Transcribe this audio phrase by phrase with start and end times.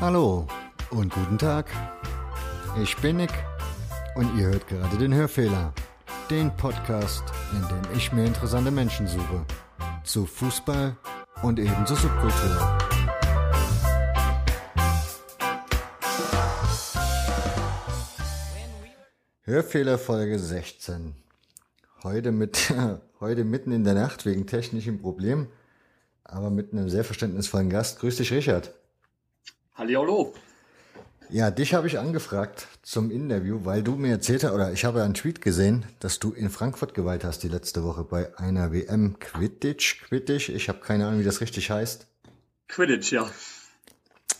[0.00, 0.46] Hallo
[0.92, 1.66] und guten Tag.
[2.82, 3.32] Ich bin Nick
[4.14, 5.74] und ihr hört gerade den Hörfehler,
[6.30, 7.22] den Podcast,
[7.52, 9.44] in dem ich mir interessante Menschen suche.
[10.02, 10.96] Zu Fußball
[11.42, 12.78] und eben zur Subkultur.
[19.42, 21.14] Hörfehler Folge 16.
[22.04, 22.72] Heute mit,
[23.20, 25.48] heute mitten in der Nacht wegen technischem Problem,
[26.24, 28.00] aber mit einem sehr verständnisvollen Gast.
[28.00, 28.72] Grüß dich, Richard.
[29.80, 30.34] Hallihallo.
[31.30, 35.02] Ja, dich habe ich angefragt zum Interview, weil du mir erzählt hast, oder ich habe
[35.02, 39.18] einen Tweet gesehen, dass du in Frankfurt geweiht hast die letzte Woche bei einer WM
[39.18, 40.02] Quidditch.
[40.02, 42.06] Quidditch, ich habe keine Ahnung, wie das richtig heißt.
[42.68, 43.30] Quidditch, ja.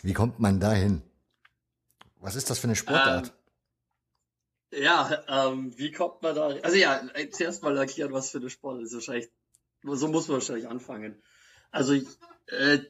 [0.03, 1.01] Wie kommt man da hin?
[2.21, 3.33] Was ist das für eine Sportart?
[4.73, 6.49] Ähm, ja, ähm, wie kommt man da?
[6.49, 8.93] Also ja, zuerst mal erklären, was für eine Sport ist.
[8.93, 9.31] Wahrscheinlich,
[9.85, 11.23] so muss man wahrscheinlich anfangen.
[11.71, 12.81] Also äh,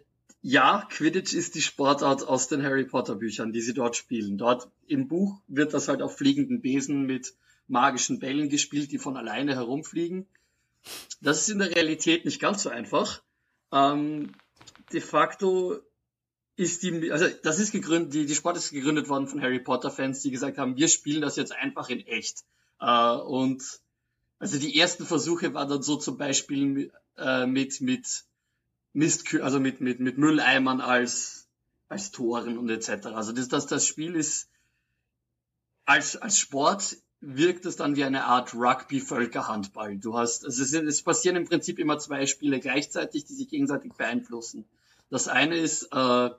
[0.42, 4.38] ja, Quidditch ist die Sportart aus den Harry Potter Büchern, die sie dort spielen.
[4.38, 7.34] Dort im Buch wird das halt auf fliegenden Besen mit
[7.68, 10.26] magischen Bällen gespielt, die von alleine herumfliegen.
[11.20, 13.22] Das ist in der Realität nicht ganz so einfach.
[13.70, 14.32] Ähm,
[14.92, 15.78] de facto
[16.56, 19.90] ist die, also das ist gegründet, die, die Sport ist gegründet worden von Harry Potter
[19.90, 22.44] Fans, die gesagt haben, wir spielen das jetzt einfach in echt.
[22.80, 23.62] Äh, und
[24.38, 28.24] also die ersten Versuche waren dann so zum Beispiel äh, mit mit
[28.92, 31.48] Mist, also mit mit mit Mülleimern als
[31.88, 33.06] als Toren und etc.
[33.06, 34.50] Also das das das Spiel ist
[35.84, 39.98] als als Sport wirkt es dann wie eine Art Rugby-Völkerhandball.
[39.98, 43.92] Du hast, also es, es passieren im Prinzip immer zwei Spiele gleichzeitig, die sich gegenseitig
[43.92, 44.64] beeinflussen.
[45.10, 46.30] Das eine ist äh,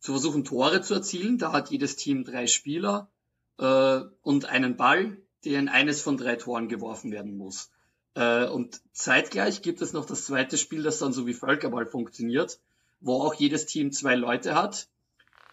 [0.00, 1.38] zu versuchen, Tore zu erzielen.
[1.38, 3.10] Da hat jedes Team drei Spieler
[3.58, 7.70] äh, und einen Ball, der in eines von drei Toren geworfen werden muss.
[8.14, 12.60] Äh, und zeitgleich gibt es noch das zweite Spiel, das dann so wie Völkerball funktioniert,
[13.00, 14.88] wo auch jedes Team zwei Leute hat.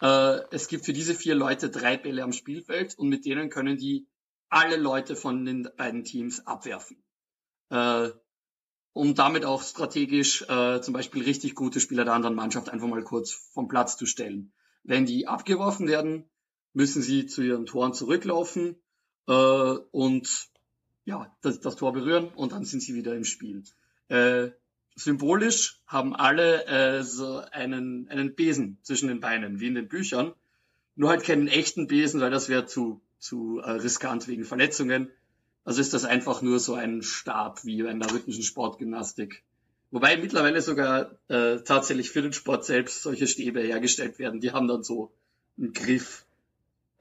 [0.02, 3.78] Äh, es gibt für diese vier Leute drei Bälle am Spielfeld und mit denen können
[3.78, 4.08] die
[4.50, 7.04] alle Leute von den beiden Teams abwerfen.
[7.70, 8.10] Äh,
[8.94, 13.04] um damit auch strategisch äh, zum Beispiel richtig gute Spieler der anderen Mannschaft einfach mal
[13.04, 14.52] kurz vom Platz zu stellen.
[14.84, 16.30] Wenn die abgeworfen werden,
[16.74, 18.82] müssen sie zu ihren Toren zurücklaufen
[19.28, 20.51] äh, und
[21.12, 23.64] ja, das, das Tor berühren und dann sind sie wieder im Spiel.
[24.08, 24.52] Äh,
[24.96, 30.34] symbolisch haben alle äh, so einen, einen Besen zwischen den Beinen, wie in den Büchern.
[30.96, 35.10] Nur halt keinen echten Besen, weil das wäre zu, zu äh, riskant wegen Verletzungen.
[35.66, 39.44] Also ist das einfach nur so ein Stab wie in der rhythmischen Sportgymnastik.
[39.92, 44.40] Wobei mittlerweile sogar äh, tatsächlich für den Sport selbst solche Stäbe hergestellt werden.
[44.40, 45.12] Die haben dann so
[45.58, 46.26] einen Griff.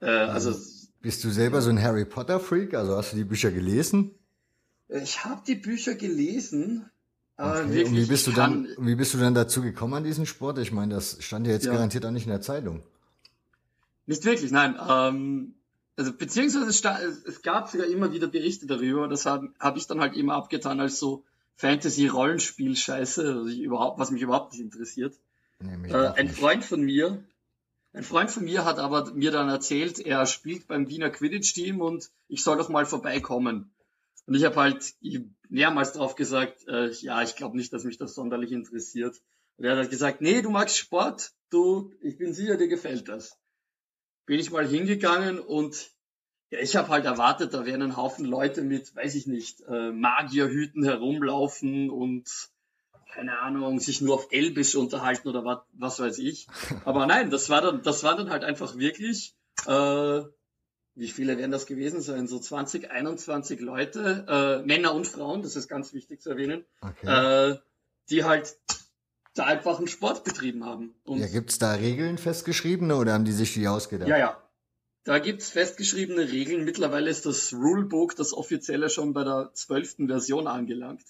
[0.01, 0.70] Äh, also, also
[1.01, 2.73] bist du selber so ein Harry Potter Freak?
[2.73, 4.11] Also hast du die Bücher gelesen?
[4.87, 6.89] Ich habe die Bücher gelesen.
[7.37, 7.69] Okay.
[7.69, 10.59] Wirklich, und wie bist du dann, wie bist du dann dazu gekommen an diesen Sport?
[10.59, 11.73] Ich meine, das stand ja jetzt ja.
[11.73, 12.83] garantiert auch nicht in der Zeitung.
[14.05, 14.75] Nicht wirklich, nein.
[14.87, 15.55] Ähm,
[15.95, 19.07] also beziehungsweise es, es gab sogar immer wieder Berichte darüber.
[19.07, 21.23] Das habe hab ich dann halt immer abgetan als so
[21.55, 25.15] Fantasy-Rollenspiel-Scheiße, also was mich überhaupt nicht interessiert.
[25.59, 26.37] Nee, äh, ein nicht.
[26.37, 27.23] Freund von mir,
[27.93, 32.09] ein Freund von mir hat aber mir dann erzählt, er spielt beim Wiener Quidditch-Team und
[32.27, 33.73] ich soll doch mal vorbeikommen.
[34.27, 34.95] Und ich habe halt
[35.49, 39.21] mehrmals drauf gesagt, äh, ja, ich glaube nicht, dass mich das sonderlich interessiert.
[39.57, 43.09] Und er hat halt gesagt, nee, du magst Sport, du, ich bin sicher, dir gefällt
[43.09, 43.37] das
[44.31, 45.91] bin ich mal hingegangen und
[46.51, 49.91] ja, ich habe halt erwartet, da werden ein Haufen Leute mit, weiß ich nicht, äh,
[49.91, 52.29] Magierhüten herumlaufen und
[53.11, 56.47] keine Ahnung, sich nur auf Elbisch unterhalten oder was, was weiß ich.
[56.85, 59.35] Aber nein, das war dann, das waren dann halt einfach wirklich,
[59.67, 60.21] äh,
[60.95, 62.27] wie viele werden das gewesen sein?
[62.27, 67.51] So 20, 21 Leute, äh, Männer und Frauen, das ist ganz wichtig zu erwähnen, okay.
[67.51, 67.57] äh,
[68.09, 68.57] die halt
[69.33, 70.93] da einfach einen Sport betrieben haben.
[71.03, 74.09] Und ja, gibt's da Regeln festgeschriebene oder haben die sich die ausgedacht?
[74.09, 74.41] Ja, ja.
[75.03, 76.63] Da gibt's festgeschriebene Regeln.
[76.63, 81.05] Mittlerweile ist das Rulebook, das offizielle, schon bei der zwölften Version angelangt.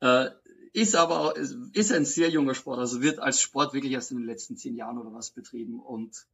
[0.00, 0.30] Äh,
[0.72, 4.26] ist aber ist ein sehr junger Sport, also wird als Sport wirklich erst in den
[4.26, 5.80] letzten zehn Jahren oder was betrieben.
[5.80, 6.26] Und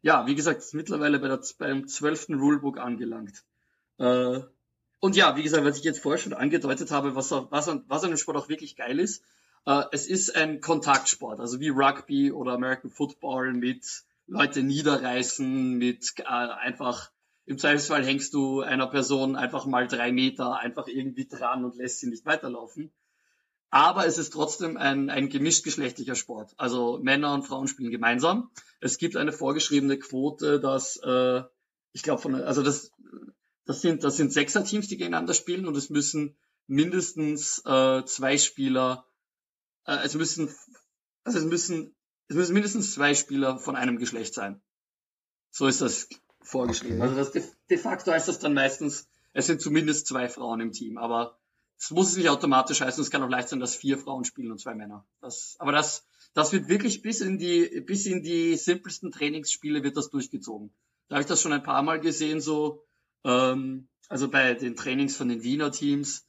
[0.00, 3.44] ja, wie gesagt, ist mittlerweile bei der, beim zwölften Rulebook angelangt.
[3.98, 4.40] Äh,
[5.00, 8.10] und ja, wie gesagt, was ich jetzt vorher schon angedeutet habe, was, was, was an
[8.10, 9.22] dem Sport auch wirklich geil ist,
[9.66, 16.14] äh, es ist ein Kontaktsport, also wie Rugby oder American Football mit Leute niederreißen, mit
[16.18, 17.10] äh, einfach
[17.44, 21.98] im Zweifelsfall hängst du einer Person einfach mal drei Meter einfach irgendwie dran und lässt
[21.98, 22.92] sie nicht weiterlaufen.
[23.72, 26.52] Aber es ist trotzdem ein, ein gemischtgeschlechtlicher Sport.
[26.58, 28.50] Also Männer und Frauen spielen gemeinsam.
[28.80, 31.42] Es gibt eine vorgeschriebene Quote, dass äh,
[31.92, 32.92] ich glaube von also das
[33.64, 36.36] das sind das sind Sechser-Teams, die gegeneinander spielen und es müssen
[36.66, 39.06] mindestens äh, zwei Spieler
[39.86, 40.54] äh, es müssen,
[41.24, 41.96] also es müssen
[42.28, 44.60] es müssen mindestens zwei Spieler von einem Geschlecht sein.
[45.50, 46.10] So ist das
[46.42, 47.00] vorgeschrieben.
[47.00, 47.08] Okay.
[47.08, 50.72] Also das de, de facto heißt das dann meistens, es sind zumindest zwei Frauen im
[50.72, 51.38] Team, aber
[51.82, 54.60] es muss nicht automatisch heißen, es kann auch leicht sein, dass vier Frauen spielen und
[54.60, 55.04] zwei Männer.
[55.20, 59.96] Das, aber das, das wird wirklich bis in die, bis in die simpelsten Trainingsspiele wird
[59.96, 60.72] das durchgezogen.
[61.08, 62.84] Da habe ich das schon ein paar Mal gesehen, so,
[63.24, 66.24] ähm, also bei den Trainings von den Wiener Teams,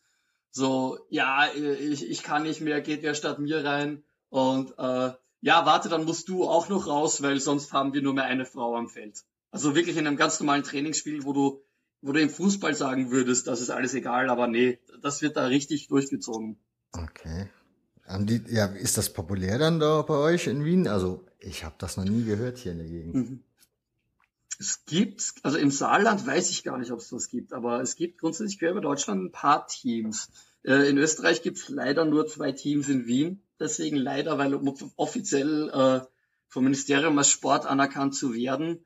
[0.49, 5.11] so, ja, ich, ich kann nicht mehr, geht wer statt mir rein und äh,
[5.41, 8.47] ja, warte, dann musst du auch noch raus, weil sonst haben wir nur mehr eine
[8.47, 9.23] Frau am Feld.
[9.51, 11.61] Also wirklich in einem ganz normalen Trainingsspiel, wo du,
[12.03, 15.47] wo du im Fußball sagen würdest, das ist alles egal, aber nee, das wird da
[15.47, 16.57] richtig durchgezogen.
[16.91, 17.47] Okay.
[18.19, 20.87] Die, ja, ist das populär dann da bei euch in Wien?
[20.87, 23.15] Also ich habe das noch nie gehört hier in der Gegend.
[23.15, 23.43] Mhm.
[24.59, 27.95] Es gibt, also im Saarland weiß ich gar nicht, ob es das gibt, aber es
[27.95, 30.29] gibt grundsätzlich quer über Deutschland ein paar Teams.
[30.63, 34.53] Äh, in Österreich gibt es leider nur zwei Teams in Wien deswegen leider, weil
[34.95, 36.05] offiziell äh,
[36.47, 38.85] vom Ministerium als Sport anerkannt zu werden,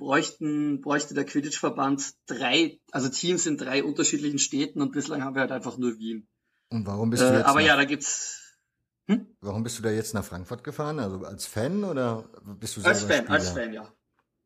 [0.00, 5.42] bräuchten, bräuchte der Quidditch-Verband drei, also Teams in drei unterschiedlichen Städten und bislang haben wir
[5.42, 6.26] halt einfach nur Wien.
[6.70, 7.42] Und warum bist du äh, jetzt?
[7.42, 8.58] Äh, aber nach, ja, da gibt's.
[9.06, 9.26] Hm?
[9.40, 10.98] Warum bist du da jetzt nach Frankfurt gefahren?
[10.98, 13.30] Also als Fan oder bist du selber Als Fan, Spieler?
[13.30, 13.92] als Fan, ja.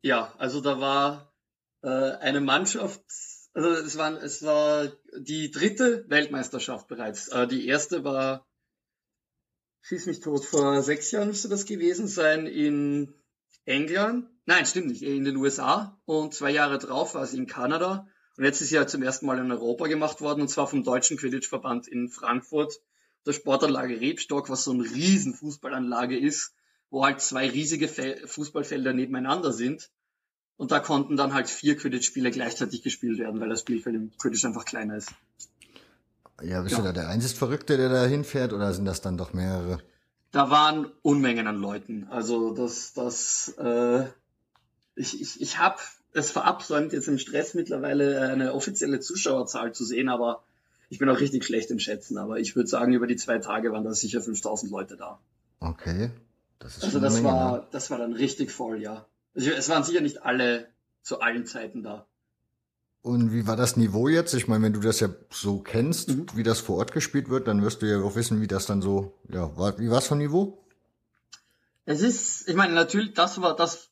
[0.01, 1.33] Ja, also da war
[1.81, 3.01] äh, eine Mannschaft,
[3.53, 7.29] also es war, es war die dritte Weltmeisterschaft bereits.
[7.29, 8.45] Äh, die erste war
[9.83, 13.13] schieß mich tot, vor sechs Jahren müsste das gewesen sein in
[13.65, 14.27] England.
[14.45, 15.99] Nein, stimmt nicht, in den USA.
[16.05, 18.07] Und zwei Jahre drauf war sie in Kanada.
[18.37, 20.83] Und jetzt ist sie ja zum ersten Mal in Europa gemacht worden, und zwar vom
[20.83, 22.79] Deutschen Quidditch-Verband in Frankfurt.
[23.25, 26.53] Der Sportanlage Rebstock, was so eine riesen Fußballanlage ist,
[26.91, 29.89] wo halt zwei riesige Fußballfelder nebeneinander sind.
[30.57, 34.45] Und da konnten dann halt vier Quidditch-Spiele gleichzeitig gespielt werden, weil das Spielfeld im Quidditch
[34.45, 35.11] einfach kleiner ist.
[36.43, 36.79] Ja, bist ja.
[36.79, 39.79] du da der einzige Verrückte, der da hinfährt, oder sind das dann doch mehrere?
[40.31, 42.07] Da waren Unmengen an Leuten.
[42.09, 44.05] Also das, das, äh,
[44.95, 45.77] ich, ich, ich habe
[46.13, 50.43] es verabsäumt, jetzt im Stress mittlerweile eine offizielle Zuschauerzahl zu sehen, aber
[50.89, 52.17] ich bin auch richtig schlecht im Schätzen.
[52.17, 55.19] Aber ich würde sagen, über die zwei Tage waren da sicher 5000 Leute da.
[55.59, 56.11] Okay.
[56.59, 57.67] Das ist also das Menge, war, ne?
[57.71, 59.05] das war dann richtig voll, ja.
[59.35, 60.67] Also es waren sicher nicht alle
[61.01, 62.07] zu allen Zeiten da.
[63.01, 64.33] Und wie war das Niveau jetzt?
[64.33, 66.25] Ich meine, wenn du das ja so kennst, mhm.
[66.33, 68.81] wie das vor Ort gespielt wird, dann wirst du ja auch wissen, wie das dann
[68.81, 70.65] so, ja, war, wie war es vom Niveau?
[71.85, 73.89] Es ist, ich meine, natürlich, das war das,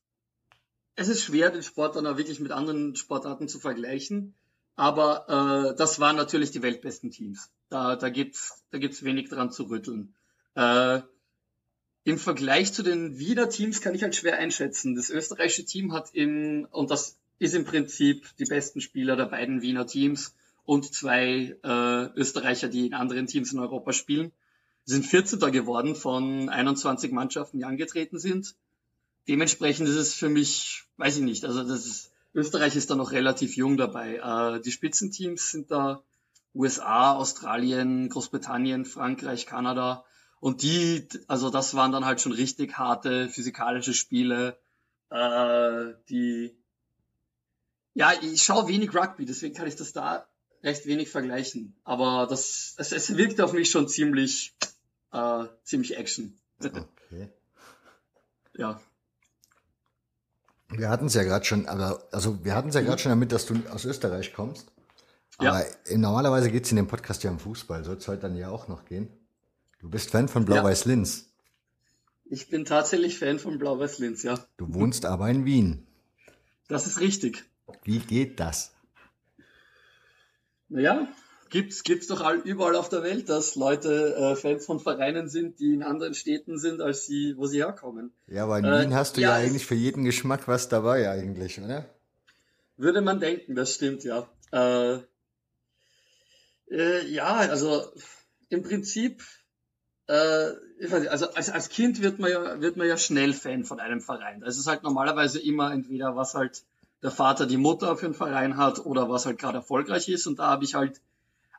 [0.95, 4.36] es ist schwer, den Sport dann auch wirklich mit anderen Sportarten zu vergleichen,
[4.75, 7.51] aber äh, das waren natürlich die weltbesten Teams.
[7.69, 10.13] Da, da gibt's, da gibt's wenig dran zu rütteln.
[10.56, 11.01] Äh,
[12.04, 14.95] Im Vergleich zu den Wiener Teams kann ich halt schwer einschätzen.
[14.95, 19.62] Das österreichische Team hat im, und das ist im Prinzip die besten Spieler der beiden
[19.62, 20.36] Wiener Teams
[20.66, 24.31] und zwei äh, Österreicher, die in anderen Teams in Europa spielen.
[24.86, 25.40] Sind 14.
[25.51, 28.56] geworden von 21 Mannschaften, die angetreten sind.
[29.27, 33.11] Dementsprechend ist es für mich, weiß ich nicht, also das ist, Österreich ist da noch
[33.11, 34.15] relativ jung dabei.
[34.17, 36.03] Äh, die Spitzenteams sind da
[36.55, 40.03] USA, Australien, Großbritannien, Frankreich, Kanada.
[40.39, 44.59] Und die, also das waren dann halt schon richtig harte physikalische Spiele,
[45.09, 46.57] äh, die
[47.93, 50.27] ja, ich schaue wenig Rugby, deswegen kann ich das da
[50.63, 51.75] recht wenig vergleichen.
[51.83, 54.55] Aber das, es, es wirkt auf mich schon ziemlich,
[55.11, 56.39] äh, ziemlich Action.
[56.59, 57.29] Okay.
[58.55, 58.81] ja.
[60.77, 63.31] Wir hatten es ja gerade schon, aber also wir hatten es ja gerade schon damit,
[63.31, 64.71] dass du aus Österreich kommst.
[65.37, 65.97] Aber ja.
[65.97, 68.68] normalerweise geht es in dem Podcast ja um Fußball, soll es heute dann ja auch
[68.68, 69.09] noch gehen.
[69.80, 71.30] Du bist Fan von Blau-Weiß-Linz.
[72.25, 74.39] Ich bin tatsächlich Fan von Blau-Weiß-Linz, ja.
[74.57, 75.85] Du wohnst aber in Wien.
[76.68, 77.44] Das ist richtig.
[77.83, 78.71] Wie geht das?
[80.69, 81.07] Naja,
[81.54, 85.60] gibt's gibt's doch all, überall auf der Welt, dass Leute äh, Fans von Vereinen sind,
[85.60, 88.12] die in anderen Städten sind, als sie, wo sie herkommen.
[88.26, 91.10] Ja, aber in äh, Wien hast du ja, ja eigentlich für jeden Geschmack was dabei
[91.12, 91.86] eigentlich, oder?
[92.76, 94.28] Würde man denken, das stimmt, ja.
[94.52, 94.98] Äh,
[96.72, 97.83] äh, ja, also
[98.50, 99.22] im Prinzip,
[100.07, 103.80] äh, nicht, also als, als Kind wird man ja wird man ja schnell Fan von
[103.80, 104.42] einem Verein.
[104.42, 106.64] Das ist halt normalerweise immer entweder was halt
[107.04, 110.26] der Vater die Mutter für einen Verein hat oder was halt gerade erfolgreich ist.
[110.26, 111.00] Und da habe ich halt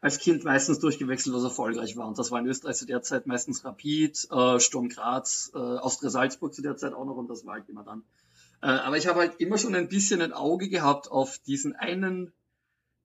[0.04, 2.06] als Kind meistens durchgewechselt, was erfolgreich war.
[2.06, 6.10] Und das war in Österreich zu der Zeit meistens Rapid, äh, Sturm Graz, äh, Austria
[6.10, 8.02] Salzburg zu der Zeit auch noch und das war halt immer dann.
[8.60, 12.34] Äh, aber ich habe halt immer schon ein bisschen ein Auge gehabt auf diesen einen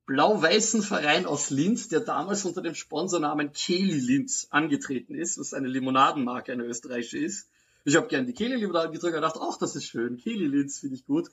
[0.07, 5.69] blau-weißen Verein aus Linz, der damals unter dem Sponsornamen Keli Linz angetreten ist, was eine
[5.69, 7.47] Limonadenmarke, eine österreichische ist.
[7.85, 10.79] Ich habe gern die Keli Limonade getrunken und dachte, ach, das ist schön, Keli Linz
[10.79, 11.29] finde ich gut.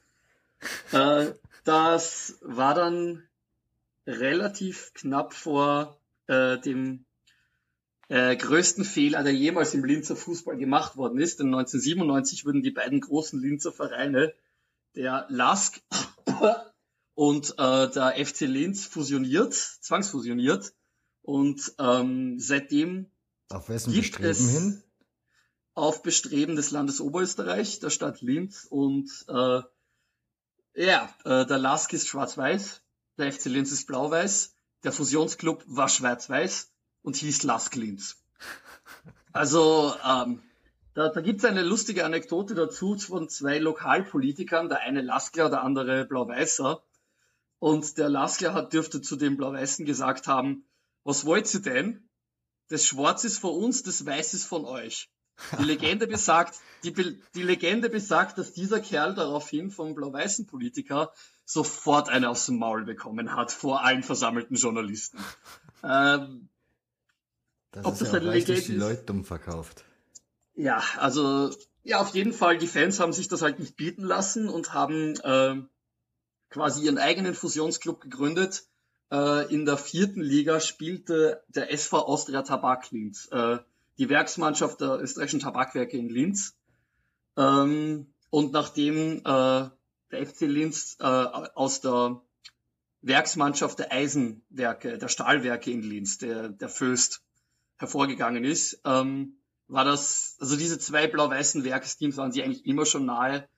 [0.92, 1.32] Äh,
[1.64, 3.25] das war dann
[4.07, 7.05] relativ knapp vor äh, dem
[8.09, 11.41] äh, größten Fehler, der jemals im Linzer Fußball gemacht worden ist.
[11.41, 14.33] Denn 1997 wurden die beiden großen Linzer Vereine,
[14.95, 15.81] der LASK
[17.15, 20.73] und äh, der FC Linz, fusioniert, zwangsfusioniert.
[21.23, 23.11] Und ähm, seitdem
[23.51, 24.83] auf wessen Bestreben hin?
[25.75, 29.61] Auf Bestreben des Landes Oberösterreich, der Stadt Linz und äh,
[30.75, 32.83] ja, äh, der LASK ist schwarz-weiß,
[33.18, 34.54] der FC Linz ist blau-weiß,
[34.85, 36.70] der Fusionsclub war schwarz-weiß
[37.02, 38.23] und hieß Lask Linz.
[39.32, 40.42] Also ähm,
[40.94, 45.62] da, da gibt es eine lustige Anekdote dazu von zwei Lokalpolitikern, der eine Laskler, der
[45.62, 46.82] andere Blau-Weißer.
[47.58, 50.64] Und der Laskler hat, dürfte zu dem Blau-Weißen gesagt haben,
[51.04, 52.08] was wollt ihr denn?
[52.68, 55.11] Das Schwarz ist von uns, das Weiß ist von euch.
[55.58, 61.12] Die Legende besagt, die, die Legende besagt, dass dieser Kerl daraufhin vom blau-weißen Politiker
[61.47, 65.19] sofort eine aus dem Maul bekommen hat vor allen versammelten Journalisten.
[65.85, 66.49] Ähm,
[67.71, 69.85] das ob ist das ja eine Legende die Leute dumm verkauft.
[70.55, 72.59] Ja, also ja, auf jeden Fall.
[72.59, 75.62] Die Fans haben sich das halt nicht bieten lassen und haben äh,
[76.49, 78.65] quasi ihren eigenen Fusionsclub gegründet.
[79.12, 83.59] Äh, in der vierten Liga spielte der SV Austria Tabak Linz, äh,
[83.99, 86.57] die Werksmannschaft der österreichischen Tabakwerke in Linz.
[87.37, 89.69] Ähm, und nachdem äh,
[90.11, 92.21] der FC Linz äh, aus der
[93.03, 97.23] Werksmannschaft der Eisenwerke, der Stahlwerke in Linz, der, der Föst,
[97.79, 103.05] hervorgegangen ist, ähm, war das, also diese zwei blau-weißen Werksteams waren sie eigentlich immer schon
[103.05, 103.49] nahe.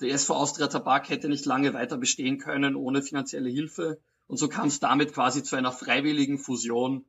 [0.00, 4.00] Der SV Austria Tabak hätte nicht lange weiter bestehen können ohne finanzielle Hilfe.
[4.26, 7.04] Und so kam es damit quasi zu einer freiwilligen Fusion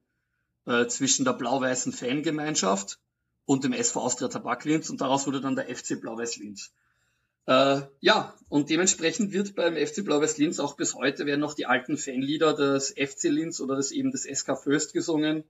[0.66, 3.00] äh, zwischen der blau-weißen Fangemeinschaft
[3.46, 6.74] und dem SV Austria Tabak Linz und daraus wurde dann der FC Blau-Weiß Linz.
[7.48, 11.66] Äh, ja, und dementsprechend wird beim FC Blau-Weiß Linz auch bis heute werden noch die
[11.66, 15.46] alten Fanlieder des FC Linz oder des eben des SK Föst gesungen.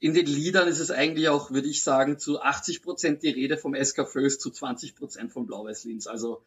[0.00, 3.56] In den Liedern ist es eigentlich auch, würde ich sagen, zu 80 Prozent die Rede
[3.58, 6.08] vom SK Föst, zu 20 Prozent vom Blau-Weiß Linz.
[6.08, 6.42] Also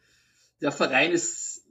[0.60, 1.62] der Verein ist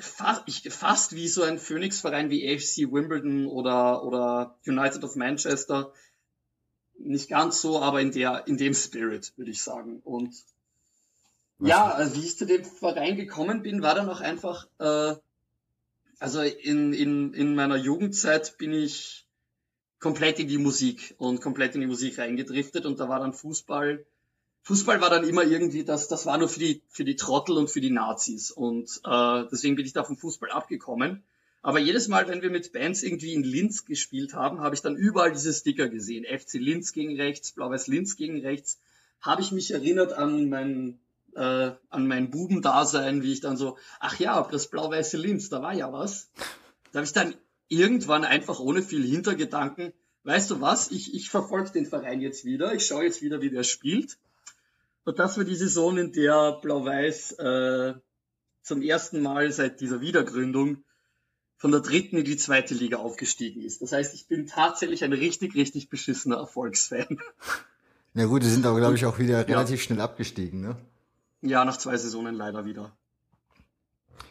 [0.00, 5.92] fast, wie so ein Phoenix-Verein wie AFC Wimbledon oder, oder United of Manchester.
[6.98, 10.00] Nicht ganz so, aber in der, in dem Spirit, würde ich sagen.
[10.02, 10.34] Und
[11.58, 15.14] ja, also wie ich zu dem Verein gekommen bin, war dann auch einfach, äh,
[16.18, 19.26] also in, in, in meiner Jugendzeit bin ich
[19.98, 24.04] komplett in die Musik und komplett in die Musik reingedriftet und da war dann Fußball.
[24.62, 27.70] Fußball war dann immer irgendwie, das, das war nur für die, für die Trottel und
[27.70, 31.22] für die Nazis und äh, deswegen bin ich da vom Fußball abgekommen.
[31.62, 34.96] Aber jedes Mal, wenn wir mit Bands irgendwie in Linz gespielt haben, habe ich dann
[34.96, 36.24] überall diese Sticker gesehen.
[36.24, 38.78] FC Linz gegen rechts, Blau-Weiß Linz gegen rechts.
[39.20, 41.00] Habe ich mich erinnert an mein
[41.36, 45.74] äh, an mein Bubendasein, wie ich dann so, ach ja, das blau-weiße Linz, da war
[45.74, 46.30] ja was.
[46.92, 47.34] Da habe ich dann
[47.68, 49.92] irgendwann einfach ohne viel Hintergedanken,
[50.24, 53.50] weißt du was, ich, ich verfolge den Verein jetzt wieder, ich schaue jetzt wieder, wie
[53.50, 54.18] der spielt.
[55.04, 57.94] Und das war die Saison, in der Blau-Weiß äh,
[58.62, 60.82] zum ersten Mal seit dieser Wiedergründung
[61.58, 63.82] von der dritten in die zweite Liga aufgestiegen ist.
[63.82, 67.20] Das heißt, ich bin tatsächlich ein richtig, richtig beschissener Erfolgsfan.
[68.14, 69.56] Na gut, die sind aber, glaube ich, auch wieder ja.
[69.56, 70.76] relativ schnell abgestiegen, ne?
[71.48, 72.96] Ja, nach zwei Saisonen leider wieder.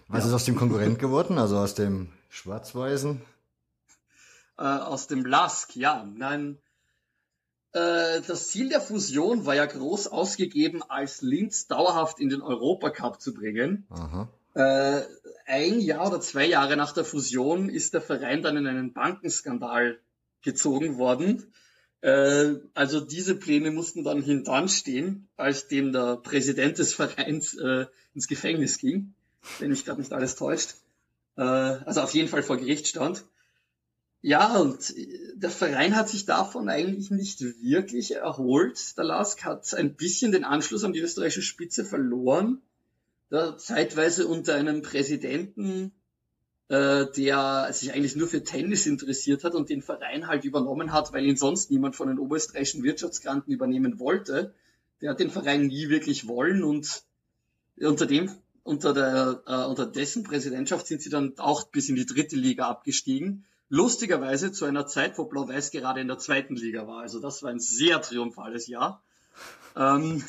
[0.08, 0.30] Was ja.
[0.30, 3.22] ist aus dem Konkurrent geworden, also aus dem Schwarz-Weißen?
[4.58, 6.06] Äh, aus dem Lask, ja.
[6.16, 6.58] Nein,
[7.76, 13.20] äh, das Ziel der Fusion war ja groß ausgegeben, als Linz dauerhaft in den Europacup
[13.20, 13.86] zu bringen.
[13.90, 14.30] Aha.
[14.54, 15.02] Äh,
[15.46, 20.00] ein Jahr oder zwei Jahre nach der Fusion ist der Verein dann in einen Bankenskandal
[20.42, 21.52] gezogen worden
[22.06, 28.28] äh, also diese Pläne mussten dann hintanstehen, als dem der Präsident des Vereins äh, ins
[28.28, 29.16] Gefängnis ging,
[29.58, 30.76] wenn mich gerade nicht alles täuscht.
[31.36, 33.24] Äh, also auf jeden Fall vor Gericht stand.
[34.22, 34.94] Ja, und
[35.34, 38.98] der Verein hat sich davon eigentlich nicht wirklich erholt.
[38.98, 42.62] Der Lask hat ein bisschen den Anschluss an die österreichische Spitze verloren,
[43.30, 45.92] da zeitweise unter einem Präsidenten
[46.68, 51.14] äh, der sich eigentlich nur für Tennis interessiert hat und den Verein halt übernommen hat,
[51.14, 54.54] weil ihn sonst niemand von den oberösterreichischen Wirtschaftsgranten übernehmen wollte.
[55.02, 57.04] Der hat den Verein nie wirklich wollen und
[57.80, 58.32] unter dem
[58.64, 62.68] unter der äh, unter dessen Präsidentschaft sind sie dann auch bis in die dritte Liga
[62.68, 63.46] abgestiegen.
[63.70, 67.02] Lustigerweise zu einer Zeit, wo Blau-Weiß gerade in der zweiten Liga war.
[67.02, 69.04] Also das war ein sehr triumphales Jahr.
[69.76, 70.24] Ähm,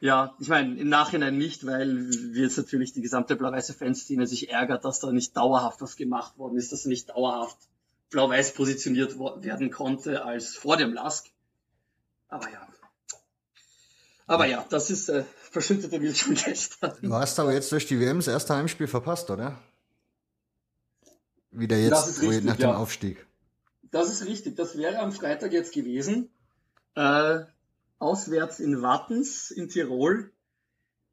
[0.00, 4.84] ja, ich meine, im Nachhinein nicht, weil jetzt natürlich die gesamte blau-weiße Fanszene sich ärgert,
[4.84, 7.58] dass da nicht dauerhaft was gemacht worden ist, dass nicht dauerhaft
[8.08, 11.26] blau-weiß positioniert werden konnte als vor dem Lask.
[12.28, 12.66] Aber ja.
[14.26, 16.96] Aber ja, das ist äh, verschüttete Milch von gestern.
[17.02, 19.58] Du hast aber jetzt durch die WM das erste Heimspiel verpasst, oder?
[21.50, 22.76] Wieder jetzt, richtig, nach dem ja.
[22.76, 23.26] Aufstieg.
[23.90, 24.56] das ist richtig.
[24.56, 26.30] Das wäre am Freitag jetzt gewesen.
[26.94, 27.40] Äh,
[28.00, 30.32] auswärts in Wattens in Tirol.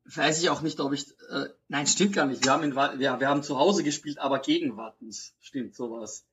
[0.06, 1.12] Weiß ich auch nicht, ob ich.
[1.30, 2.44] Äh, nein, stimmt gar nicht.
[2.44, 5.34] Wir haben, in, ja, wir haben zu Hause gespielt, aber gegen Wattens.
[5.40, 6.26] Stimmt, sowas.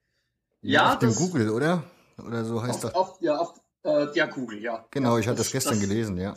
[0.62, 1.84] Ja, ja auf dem Google, oder?
[2.25, 2.94] Oder so heißt auf, das.
[2.94, 4.87] Auf, ja, auf äh, der Google, ja.
[4.92, 6.37] Genau, ich hatte das, das gestern das, gelesen, ja.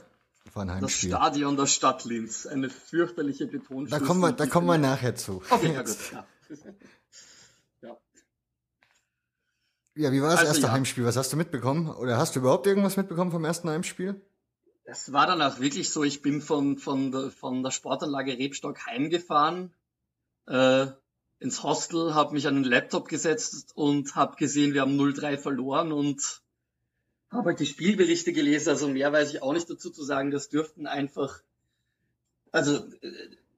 [0.54, 1.12] War ein Heimspiel.
[1.12, 2.48] Das Stadion der Stadt Linz.
[2.48, 3.90] Eine fürchterliche Betonschule.
[3.90, 5.44] Da kommen wir, da kommen wir nachher zu.
[5.50, 6.26] Okay, ja, gut, ja.
[9.98, 10.72] Ja, wie war das also, erste ja.
[10.72, 11.06] Heimspiel?
[11.06, 11.90] Was hast du mitbekommen?
[11.90, 14.22] Oder hast du überhaupt irgendwas mitbekommen vom ersten Heimspiel?
[14.86, 18.86] Das war dann auch wirklich so, ich bin von, von, der, von der Sportanlage Rebstock
[18.86, 19.74] heimgefahren,
[20.48, 20.88] äh,
[21.40, 25.92] ins Hostel, habe mich an den Laptop gesetzt und habe gesehen, wir haben 0-3 verloren
[25.92, 26.42] und
[27.30, 30.50] habe halt die Spielberichte gelesen, also mehr weiß ich auch nicht dazu zu sagen, das
[30.50, 31.42] dürften einfach,
[32.52, 32.88] also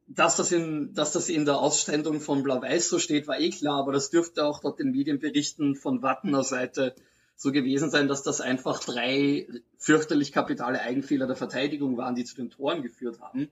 [0.10, 3.80] dass das in, dass das in der Ausstellung von Blau-Weiß so steht, war eh klar,
[3.80, 6.96] aber das dürfte auch dort den Medienberichten von Wattener Seite
[7.36, 9.48] so gewesen sein, dass das einfach drei
[9.78, 13.50] fürchterlich kapitale Eigenfehler der Verteidigung waren, die zu den Toren geführt haben.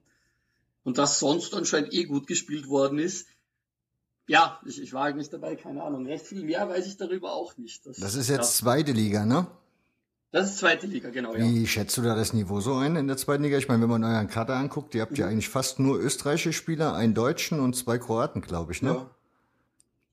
[0.84, 3.28] Und dass sonst anscheinend eh gut gespielt worden ist.
[4.26, 6.06] Ja, ich, ich war halt nicht dabei, keine Ahnung.
[6.06, 7.86] Recht viel mehr weiß ich darüber auch nicht.
[7.86, 8.44] Das, das ist jetzt ja.
[8.44, 9.48] zweite Liga, ne?
[10.32, 11.34] Das ist zweite Liga, genau.
[11.36, 11.68] Wie ja.
[11.68, 13.58] schätzt du da das Niveau so ein in der zweiten Liga?
[13.58, 15.18] Ich meine, wenn man euren Kader anguckt, ihr habt mhm.
[15.18, 18.90] ja eigentlich fast nur österreichische Spieler, einen Deutschen und zwei Kroaten, glaube ich, ne?
[18.92, 19.10] Ja.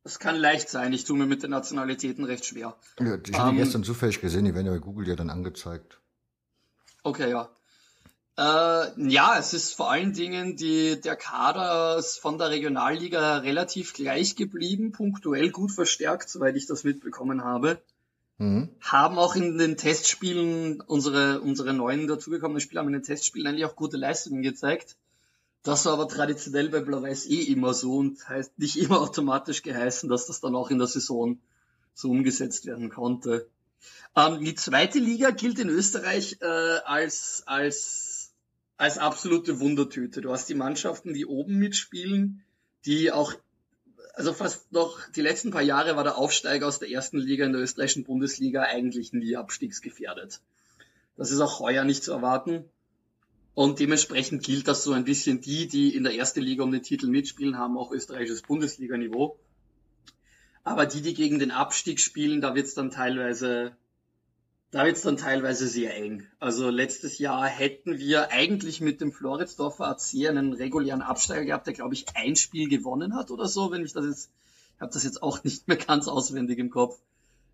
[0.05, 0.93] Das kann leicht sein.
[0.93, 2.77] Ich tue mir mit den Nationalitäten recht schwer.
[3.01, 5.31] Ja, ich habe um, die gestern zufällig gesehen, die werden ja bei Google ja dann
[5.31, 5.99] angezeigt.
[7.03, 7.49] Okay, ja.
[8.37, 14.37] Äh, ja, es ist vor allen Dingen die, der Kader von der Regionalliga relativ gleich
[14.37, 17.81] geblieben, punktuell gut verstärkt, soweit ich das mitbekommen habe.
[18.39, 18.71] Mhm.
[18.81, 23.65] Haben auch in den Testspielen unsere, unsere neuen dazugekommenen Spieler haben in den Testspielen eigentlich
[23.65, 24.97] auch gute Leistungen gezeigt.
[25.63, 30.09] Das war aber traditionell bei Blau-Weiß eh immer so und heißt nicht immer automatisch geheißen,
[30.09, 31.39] dass das dann auch in der Saison
[31.95, 33.49] so umgesetzt werden konnte.
[34.17, 36.47] Ähm, die zweite Liga gilt in Österreich äh,
[36.85, 38.33] als, als,
[38.77, 40.21] als absolute Wundertüte.
[40.21, 42.43] Du hast die Mannschaften, die oben mitspielen,
[42.85, 43.35] die auch,
[44.15, 47.53] also fast noch die letzten paar Jahre war der Aufsteiger aus der ersten Liga in
[47.53, 50.41] der österreichischen Bundesliga eigentlich nie abstiegsgefährdet.
[51.17, 52.65] Das ist auch heuer nicht zu erwarten.
[53.55, 56.83] Und dementsprechend gilt das so ein bisschen die, die in der ersten Liga um den
[56.83, 59.39] Titel mitspielen, haben auch österreichisches Bundesliga-Niveau.
[60.65, 63.77] Aber die, die gegen den Abstieg spielen, da wird's dann teilweise,
[64.75, 66.27] da wird's dann teilweise sehr eng.
[66.41, 71.75] Also letztes Jahr hätten wir eigentlich mit dem Floridsdorfer AC einen regulären Absteiger gehabt, der
[71.75, 74.31] glaube ich ein Spiel gewonnen hat oder so, wenn ich das jetzt,
[74.75, 76.99] ich habe das jetzt auch nicht mehr ganz auswendig im Kopf.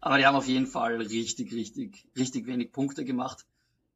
[0.00, 3.44] Aber die haben auf jeden Fall richtig, richtig, richtig wenig Punkte gemacht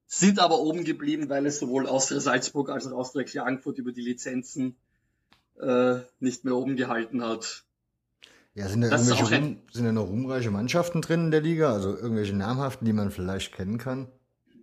[0.07, 4.03] sind aber oben geblieben, weil es sowohl Austria Salzburg als auch Austria Klagenfurt über die
[4.03, 4.77] Lizenzen
[5.61, 7.64] äh, nicht mehr oben gehalten hat.
[8.55, 11.73] Ja, sind da, irgendwelche rum, sind da noch ruhmreiche Mannschaften drin in der Liga?
[11.73, 14.09] Also irgendwelche namhaften, die man vielleicht kennen kann?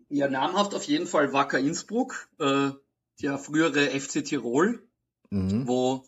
[0.07, 2.71] Ja, namhaft auf jeden Fall Wacker Innsbruck, äh,
[3.21, 4.81] der frühere FC Tirol,
[5.29, 5.67] mhm.
[5.67, 6.03] wo,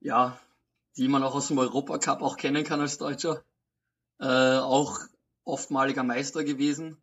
[0.00, 0.38] ja,
[0.96, 3.42] die man auch aus dem Europacup auch kennen kann als Deutscher,
[4.18, 4.26] äh,
[4.58, 5.00] auch
[5.44, 6.96] oftmaliger Meister gewesen.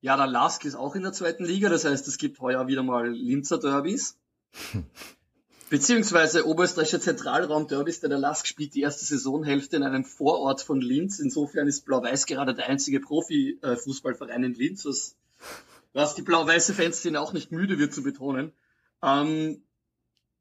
[0.00, 2.82] Ja, der Lask ist auch in der zweiten Liga, das heißt, es gibt heuer wieder
[2.82, 4.18] mal Linzer Derbys.
[5.70, 11.18] Beziehungsweise Oberösterreichischer Zentralraum-Derbys, denn der Lask spielt die erste Saisonhälfte in einem Vorort von Linz.
[11.18, 15.16] Insofern ist Blau-Weiß gerade der einzige Profi-Fußballverein in Linz, was,
[15.92, 18.52] was die blau-weiße Fanszene auch nicht müde wird zu betonen.
[19.02, 19.62] Ähm,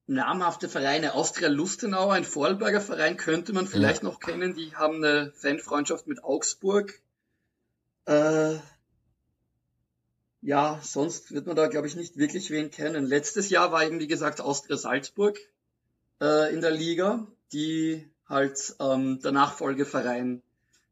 [0.06, 4.10] namhafte Vereine, Austria Lustenau, ein Vorarlberger Verein, könnte man vielleicht ja.
[4.10, 4.56] noch kennen.
[4.56, 7.02] Die haben eine Fanfreundschaft mit Augsburg.
[8.06, 8.56] Äh,
[10.48, 13.06] ja, sonst wird man da, glaube ich, nicht wirklich wen kennen.
[13.06, 15.38] Letztes Jahr war eben, wie gesagt, Austria Salzburg
[16.22, 20.42] äh, in der Liga, die halt ähm, der Nachfolgeverein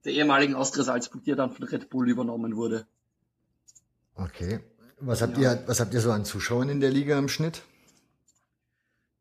[0.03, 2.85] der ehemaligen Austria Salzburg, die ja dann von Red Bull übernommen wurde.
[4.15, 4.59] Okay.
[4.99, 5.53] Was habt ja.
[5.53, 7.61] ihr, was habt ihr so an Zuschauern in der Liga im Schnitt?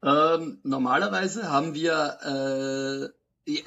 [0.03, 3.24] Ähm, normalerweise haben wir äh,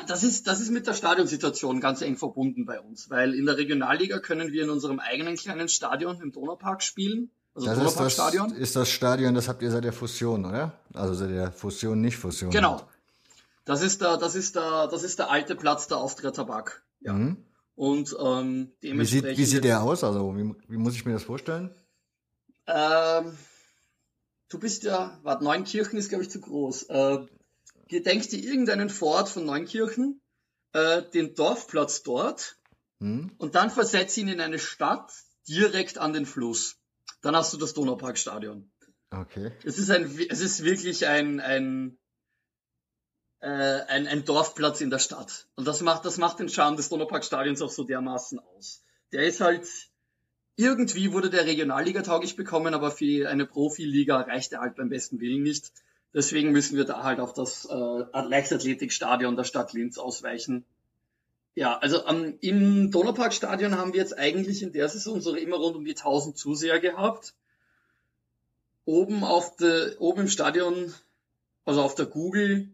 [0.08, 3.58] das ist, das ist mit der Stadionsituation ganz eng verbunden bei uns, weil in der
[3.58, 7.30] Regionalliga können wir in unserem eigenen kleinen Stadion im Donaupark spielen.
[7.54, 7.78] Also das.
[7.78, 10.74] Ist das, ist das Stadion, das habt ihr seit der Fusion, oder?
[10.94, 12.52] Also seit der Fusion, nicht Fusion.
[12.52, 12.82] Genau.
[13.66, 16.84] Das ist der, das ist der, das ist der alte Platz der Austria Tabak.
[17.02, 17.14] Ja.
[17.14, 17.38] Mhm.
[17.76, 19.00] Und ähm, dementsprechend.
[19.00, 20.04] Wie sieht, wie sieht der aus?
[20.04, 21.70] Also wie, wie muss ich mir das vorstellen?
[22.66, 23.38] Ähm,
[24.50, 26.84] du bist ja, warte, Neunkirchen ist glaube ich zu groß.
[26.84, 27.26] Äh,
[27.88, 30.22] gedenkt dir irgendeinen Vorort von Neunkirchen,
[30.74, 32.58] äh, den Dorfplatz dort
[33.00, 33.32] hm?
[33.38, 35.12] und dann versetz ihn in eine Stadt
[35.48, 36.78] direkt an den Fluss.
[37.22, 38.72] Dann hast du das Donauparkstadion.
[39.12, 39.52] Okay.
[39.64, 41.98] Es ist ein, es ist wirklich ein, ein,
[43.40, 45.48] äh, ein, ein Dorfplatz in der Stadt.
[45.56, 48.84] Und das macht, das macht den Charme des Donauparkstadions auch so dermaßen aus.
[49.14, 49.68] Der ist halt,
[50.58, 55.20] irgendwie wurde der Regionalliga tauglich bekommen, aber für eine Profiliga reicht er halt beim besten
[55.22, 55.72] Willen nicht.
[56.14, 60.66] Deswegen müssen wir da halt auf das äh, Leichtathletikstadion der Stadt Linz ausweichen.
[61.56, 65.76] Ja, also ähm, im Donauparkstadion haben wir jetzt eigentlich in der Saison so immer rund
[65.76, 67.34] um die 1000 Zuseher gehabt.
[68.86, 70.94] Oben auf der, oben im Stadion,
[71.66, 72.70] also auf der Google,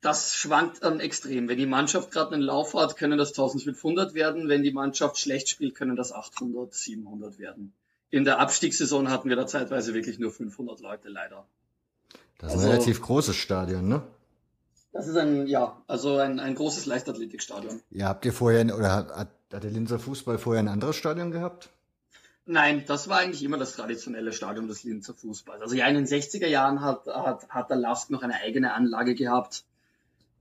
[0.00, 1.48] das schwankt dann extrem.
[1.48, 4.48] Wenn die Mannschaft gerade einen Lauf hat, können das 1500 werden.
[4.48, 7.72] Wenn die Mannschaft schlecht spielt, können das 800, 700 werden.
[8.10, 11.46] In der Abstiegssaison hatten wir da zeitweise wirklich nur 500 Leute, leider.
[12.38, 14.02] Das ist also, ein relativ großes Stadion, ne?
[14.92, 17.82] Das ist ein, ja, also ein, ein großes Leichtathletikstadion.
[17.90, 21.30] Ja, habt ihr vorher, oder hat, hat, hat der Linzer Fußball vorher ein anderes Stadion
[21.30, 21.68] gehabt?
[22.46, 25.60] Nein, das war eigentlich immer das traditionelle Stadion des Linzer Fußballs.
[25.60, 29.14] Also ja, in den 60er Jahren hat, hat, hat der Lask noch eine eigene Anlage
[29.14, 29.64] gehabt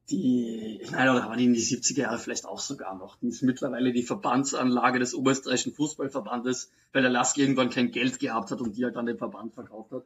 [0.09, 3.17] die, ich meine, oder aber die in die 70er Jahre vielleicht auch sogar noch.
[3.17, 8.51] Die ist mittlerweile die Verbandsanlage des Oberösterreichischen Fußballverbandes, weil der Lask irgendwann kein Geld gehabt
[8.51, 10.05] hat und die halt an den Verband verkauft hat.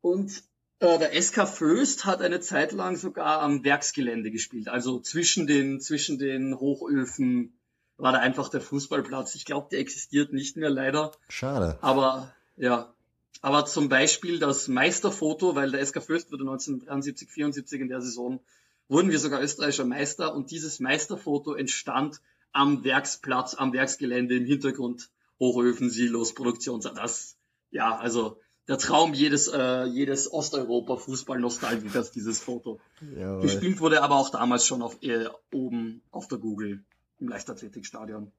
[0.00, 0.42] Und
[0.80, 5.80] äh, der SK Föst hat eine Zeit lang sogar am Werksgelände gespielt, also zwischen den,
[5.80, 7.54] zwischen den Hochöfen
[7.96, 9.36] war da einfach der Fußballplatz.
[9.36, 11.12] Ich glaube, der existiert nicht mehr leider.
[11.28, 11.78] Schade.
[11.80, 12.92] Aber ja,
[13.40, 18.40] aber zum Beispiel das Meisterfoto, weil der SK Föst wurde 1973, 74 in der Saison
[18.88, 22.20] wurden wir sogar österreichischer Meister und dieses Meisterfoto entstand
[22.52, 27.02] am Werksplatz, am Werksgelände im Hintergrund Hochöfen, Silos, Produktionsanlagen.
[27.02, 27.36] Das,
[27.70, 32.80] ja, also der Traum jedes, äh, jedes Osteuropa-Fußball-Nostalgikers, dieses Foto.
[33.00, 33.42] Jawohl.
[33.42, 36.84] Gespielt wurde aber auch damals schon auf, äh, oben auf der Google
[37.18, 38.32] im Leichtathletikstadion.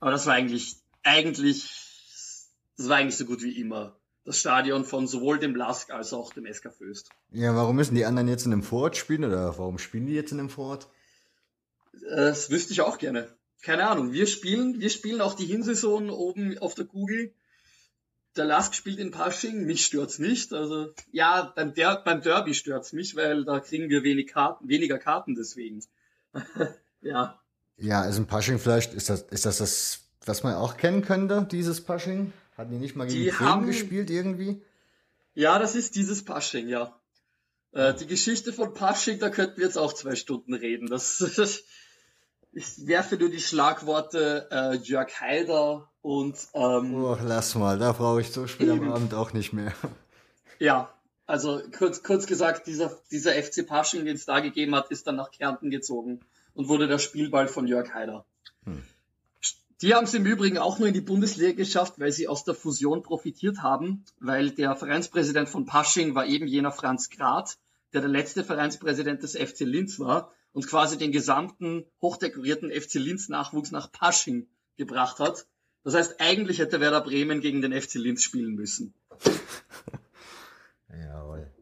[0.00, 1.70] Aber das war eigentlich, eigentlich,
[2.76, 6.32] das war eigentlich so gut wie immer das Stadion von sowohl dem Lask als auch
[6.32, 7.10] dem SK Föst.
[7.30, 10.32] Ja, warum müssen die anderen jetzt in einem Vorort spielen oder warum spielen die jetzt
[10.32, 10.88] in einem Vorort?
[12.10, 13.28] Das wüsste ich auch gerne.
[13.62, 14.12] Keine Ahnung.
[14.12, 17.32] Wir spielen, wir spielen auch die Hinsaison oben auf der Kugel.
[18.36, 20.52] Der Lask spielt in Pasching, mich stört's nicht.
[20.52, 24.98] Also ja, beim, Der beim Derby stört's mich, weil da kriegen wir wenig Karten, weniger
[24.98, 25.84] Karten deswegen.
[27.00, 27.38] ja.
[27.76, 31.46] Ja, also ein Pasching vielleicht ist das, ist das das, was man auch kennen könnte,
[31.50, 32.32] dieses Pasching?
[32.56, 34.62] Hatten die nicht mal gegen die Film haben, gespielt irgendwie?
[35.34, 36.98] Ja, das ist dieses Pasching, ja.
[37.72, 40.86] Äh, die Geschichte von Pasching, da könnten wir jetzt auch zwei Stunden reden.
[40.88, 41.64] Das, das
[42.52, 48.20] ich werfe nur die Schlagworte äh, Jörg Haider und ähm, Oh, lass mal, da brauche
[48.20, 49.72] ich so spät am Abend auch nicht mehr.
[50.60, 50.94] Ja,
[51.26, 55.16] also kurz, kurz gesagt, dieser, dieser FC Pasching, den es da gegeben hat, ist dann
[55.16, 56.20] nach Kärnten gezogen
[56.54, 58.24] und wurde der Spielball von Jörg Haider.
[58.62, 58.84] Hm.
[59.82, 62.54] Die haben es im Übrigen auch nur in die Bundesliga geschafft, weil sie aus der
[62.54, 67.58] Fusion profitiert haben, weil der Vereinspräsident von Pasching war eben jener Franz Grad,
[67.92, 73.28] der der letzte Vereinspräsident des FC Linz war und quasi den gesamten hochdekorierten FC Linz
[73.28, 75.46] Nachwuchs nach Pasching gebracht hat.
[75.82, 78.94] Das heißt, eigentlich hätte Werder Bremen gegen den FC Linz spielen müssen.
[80.88, 81.52] Jawohl.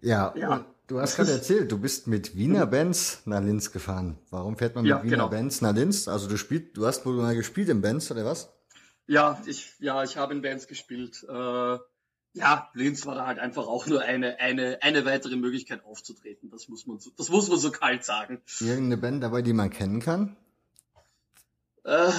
[0.00, 0.64] Ja, ja.
[0.86, 4.18] Du hast gerade erzählt, du bist mit Wiener Benz nach Linz gefahren.
[4.30, 5.28] Warum fährt man mit ja, Wiener genau.
[5.28, 6.06] Benz nach Linz?
[6.06, 8.52] Also du spielst, du hast wohl mal gespielt im Benz oder was?
[9.08, 11.26] Ja, ich, ja, ich habe in Benz gespielt.
[11.28, 11.78] Äh,
[12.34, 16.50] ja, Linz war da halt einfach auch nur eine, eine, eine weitere Möglichkeit aufzutreten.
[16.50, 18.42] Das muss man so, das muss man so kalt sagen.
[18.60, 20.36] Irgendeine Band dabei, die man kennen kann?
[21.82, 22.12] Äh,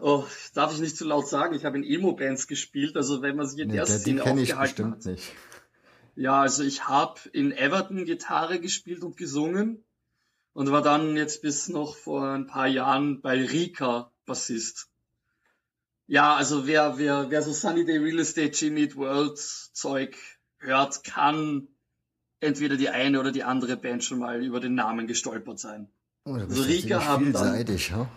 [0.00, 1.54] oh, darf ich nicht zu laut sagen.
[1.54, 4.42] Ich habe in Emo-Bands gespielt, also wenn man sich in nee, der, Szene die aufgehalten
[4.42, 5.04] ich bestimmt.
[5.04, 5.32] Nicht.
[6.16, 9.84] Ja, also ich habe in Everton Gitarre gespielt und gesungen
[10.54, 14.88] und war dann jetzt bis noch vor ein paar Jahren bei Rika Bassist.
[16.06, 20.16] Ja, also wer, wer, wer so Sunny Day Real Estate, Jimmy World Zeug
[20.58, 21.68] hört, kann
[22.40, 25.90] entweder die eine oder die andere Band schon mal über den Namen gestolpert sein.
[26.24, 28.08] Oh, also Rika haben dann, ja?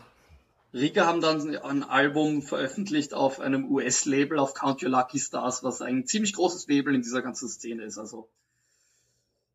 [0.73, 5.81] Rika haben dann ein Album veröffentlicht auf einem US-Label, auf Count Your Lucky Stars, was
[5.81, 7.97] ein ziemlich großes Label in dieser ganzen Szene ist.
[7.97, 8.29] Also,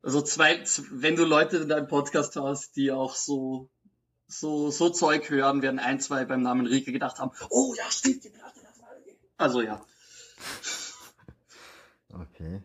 [0.02, 3.68] also zwei, wenn du Leute in deinem Podcast hast, die auch so,
[4.26, 8.24] so, so Zeug hören, werden ein, zwei beim Namen Rika gedacht haben, oh ja, stimmt,
[9.36, 9.84] also ja.
[12.08, 12.62] Okay.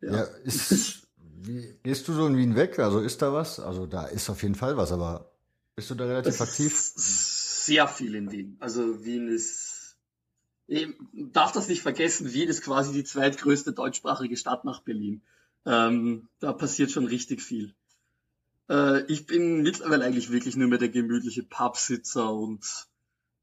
[0.00, 2.78] Ja, ja ist, wie, gehst du so in Wien weg?
[2.78, 3.60] Also ist da was?
[3.60, 5.32] Also da ist auf jeden Fall was, aber
[5.74, 6.72] bist du da relativ aktiv?
[7.66, 8.56] Sehr viel in Wien.
[8.60, 9.96] Also Wien ist,
[10.66, 15.22] ich darf das nicht vergessen, Wien ist quasi die zweitgrößte deutschsprachige Stadt nach Berlin.
[15.64, 17.74] Ähm, da passiert schon richtig viel.
[18.68, 22.64] Äh, ich bin mittlerweile eigentlich wirklich nur mehr der gemütliche Pubsitzer und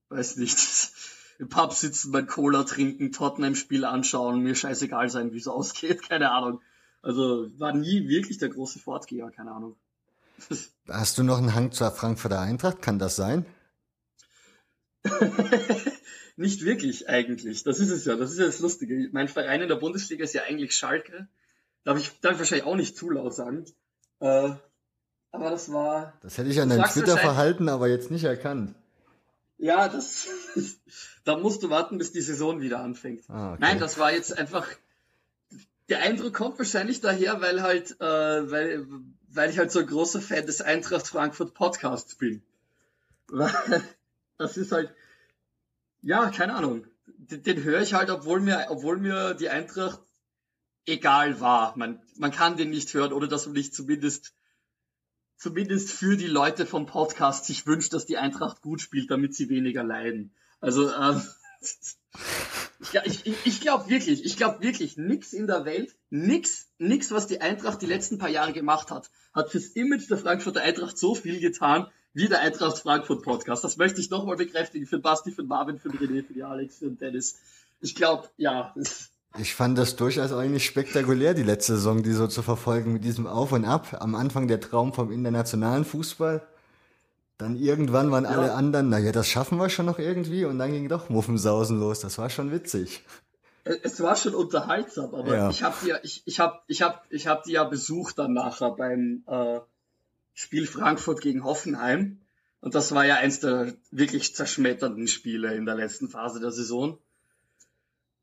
[0.09, 0.57] weiß nicht,
[1.39, 6.31] im Pub sitzen, mein Cola trinken, Tottenham-Spiel anschauen, mir scheißegal sein, wie es ausgeht, keine
[6.31, 6.61] Ahnung.
[7.01, 9.75] Also war nie wirklich der große Fortgeher, keine Ahnung.
[10.87, 12.81] Hast du noch einen Hang zur Frankfurter Eintracht?
[12.81, 13.45] Kann das sein?
[16.35, 17.63] Nicht wirklich eigentlich.
[17.63, 18.15] Das ist es ja.
[18.15, 19.09] Das ist ja das Lustige.
[19.11, 21.27] Mein Verein in der Bundesliga ist ja eigentlich Schalke.
[21.83, 23.65] Darf ich, darf ich wahrscheinlich auch nicht zu laut sagen.
[24.19, 24.51] Äh,
[25.31, 26.13] aber das war.
[26.21, 28.75] Das hätte ich an deinem Twitter-Verhalten aber jetzt nicht erkannt.
[29.57, 30.27] Ja, das.
[31.23, 33.23] da musst du warten, bis die Saison wieder anfängt.
[33.29, 33.57] Ah, okay.
[33.61, 34.67] Nein, das war jetzt einfach.
[35.89, 38.87] Der Eindruck kommt wahrscheinlich daher, weil halt, äh, weil,
[39.27, 42.41] weil ich halt so ein großer Fan des Eintracht Frankfurt Podcasts bin.
[44.37, 44.93] das ist halt,
[46.01, 46.85] ja, keine Ahnung.
[47.05, 50.01] Den, den höre ich halt, obwohl mir, obwohl mir die Eintracht
[50.85, 51.77] egal war.
[51.77, 54.33] Man, man kann den nicht hören, oder dass man nicht zumindest,
[55.37, 59.49] zumindest für die Leute vom Podcast sich wünscht, dass die Eintracht gut spielt, damit sie
[59.49, 60.33] weniger leiden.
[60.59, 61.21] Also, ähm,
[62.91, 67.11] ja, ich, ich, ich glaube wirklich, ich glaube wirklich, nix in der Welt, nix, nix,
[67.11, 70.97] was die Eintracht die letzten paar Jahre gemacht hat, hat fürs Image der Frankfurter Eintracht
[70.97, 73.63] so viel getan, wie der Eintracht Frankfurt Podcast.
[73.63, 76.85] Das möchte ich nochmal bekräftigen für Basti, für Marvin, für René, für die Alex, für
[76.85, 77.37] den Dennis.
[77.81, 78.73] Ich glaube, ja.
[79.37, 83.25] Ich fand das durchaus eigentlich spektakulär, die letzte Saison, die so zu verfolgen mit diesem
[83.25, 83.97] Auf und Ab.
[83.99, 86.47] Am Anfang der Traum vom internationalen Fußball.
[87.39, 88.29] Dann irgendwann waren ja.
[88.29, 90.45] alle anderen, naja, das schaffen wir schon noch irgendwie.
[90.45, 91.99] Und dann ging doch Muffensausen los.
[91.99, 93.03] Das war schon witzig.
[93.65, 95.49] Es war schon unterhaltsam, aber ja.
[95.49, 98.71] ich habe die, ich, ich hab, ich hab, ich hab die ja besucht dann nachher
[98.71, 99.61] beim, äh,
[100.33, 102.19] Spiel Frankfurt gegen Hoffenheim.
[102.61, 106.97] Und das war ja eins der wirklich zerschmetternden Spiele in der letzten Phase der Saison.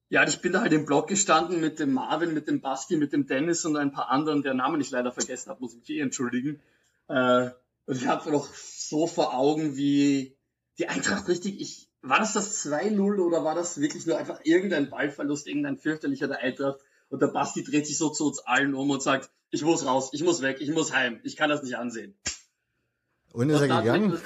[0.09, 3.13] Ja, ich bin da halt im Block gestanden mit dem Marvin, mit dem Basti, mit
[3.13, 5.91] dem Dennis und ein paar anderen, der Namen ich leider vergessen habe, muss ich mich
[5.91, 6.61] eh entschuldigen.
[7.07, 7.51] Äh,
[7.87, 10.37] und ich habe noch so vor Augen, wie
[10.79, 14.91] die Eintracht richtig, ich, war das das 2-0 oder war das wirklich nur einfach irgendein
[14.91, 16.81] Ballverlust, irgendein fürchterlicher der Eintracht?
[17.11, 20.11] Und der Basti dreht sich so zu uns allen um und sagt, ich muss raus,
[20.13, 22.15] ich muss weg, ich muss heim, ich kann das nicht ansehen.
[23.33, 24.21] Und ist und er gegangen?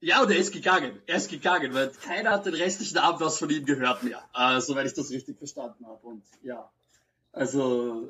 [0.00, 1.00] Ja, und er ist gegangen.
[1.06, 4.22] Er ist gegangen, weil keiner hat den restlichen Abend was von ihm gehört mehr.
[4.34, 6.06] Äh, soweit ich das richtig verstanden habe.
[6.06, 6.70] Und ja,
[7.32, 8.08] also.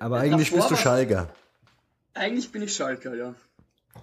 [0.00, 1.28] Aber eigentlich bist du Schalker.
[2.14, 3.34] Eigentlich bin ich Schalker, ja.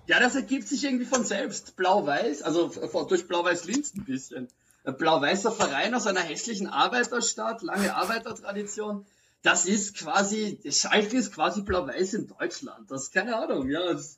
[0.08, 1.76] Ja, das ergibt sich irgendwie von selbst.
[1.78, 2.68] Blau-Weiß, also
[3.06, 4.48] durch Blau-Weiß-Linz ein bisschen.
[4.92, 9.06] Blau-weißer Verein aus einer hässlichen Arbeiterstadt, lange Arbeitertradition
[9.46, 12.90] das ist quasi, Schalke ist quasi blau-weiß in Deutschland.
[12.90, 13.94] Das ist keine Ahnung, ja.
[13.94, 14.18] Das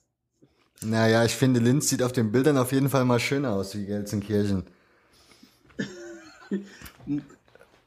[0.81, 3.85] naja, ich finde, Linz sieht auf den Bildern auf jeden Fall mal schöner aus wie
[3.85, 4.65] Gelsenkirchen.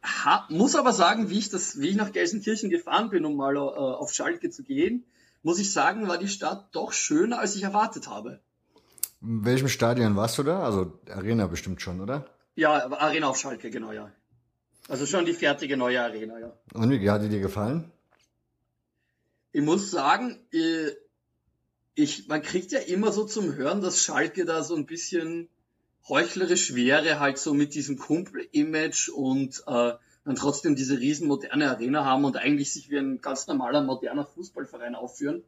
[0.02, 3.56] ha, muss aber sagen, wie ich das, wie ich nach Gelsenkirchen gefahren bin, um mal
[3.56, 5.04] äh, auf Schalke zu gehen,
[5.42, 8.40] muss ich sagen, war die Stadt doch schöner, als ich erwartet habe.
[9.22, 10.62] In welchem Stadion warst du da?
[10.62, 12.26] Also Arena bestimmt schon, oder?
[12.60, 14.12] Ja, Arena auf Schalke, genau, ja.
[14.86, 16.52] Also schon die fertige neue Arena, ja.
[16.74, 17.90] Und wie hat die dir gefallen?
[19.52, 20.90] Ich muss sagen, äh,
[21.94, 25.48] ich, man kriegt ja immer so zum Hören, dass Schalke da so ein bisschen
[26.06, 29.94] heuchlerisch wäre, halt so mit diesem Kumpel-Image und äh,
[30.26, 34.26] dann trotzdem diese riesen moderne Arena haben und eigentlich sich wie ein ganz normaler moderner
[34.26, 35.42] Fußballverein aufführen.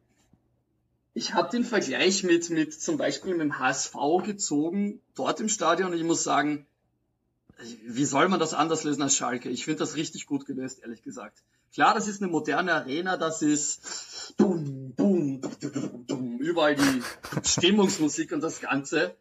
[1.12, 5.92] Ich habe den Vergleich mit, mit zum Beispiel mit dem HSV gezogen, dort im Stadion,
[5.92, 6.66] und ich muss sagen,
[7.86, 9.48] wie soll man das anders lösen als Schalke?
[9.48, 11.42] Ich finde das richtig gut gelöst, ehrlich gesagt.
[11.72, 17.02] Klar, das ist eine moderne Arena, das ist boom, boom, boom, boom, überall die
[17.44, 19.16] Stimmungsmusik und das Ganze.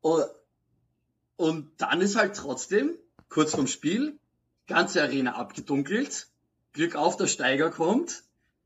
[0.00, 2.94] Und, dann ist halt trotzdem,
[3.28, 4.18] kurz vorm Spiel,
[4.66, 6.28] ganze Arena abgedunkelt,
[6.72, 8.22] Glück auf, der Steiger kommt.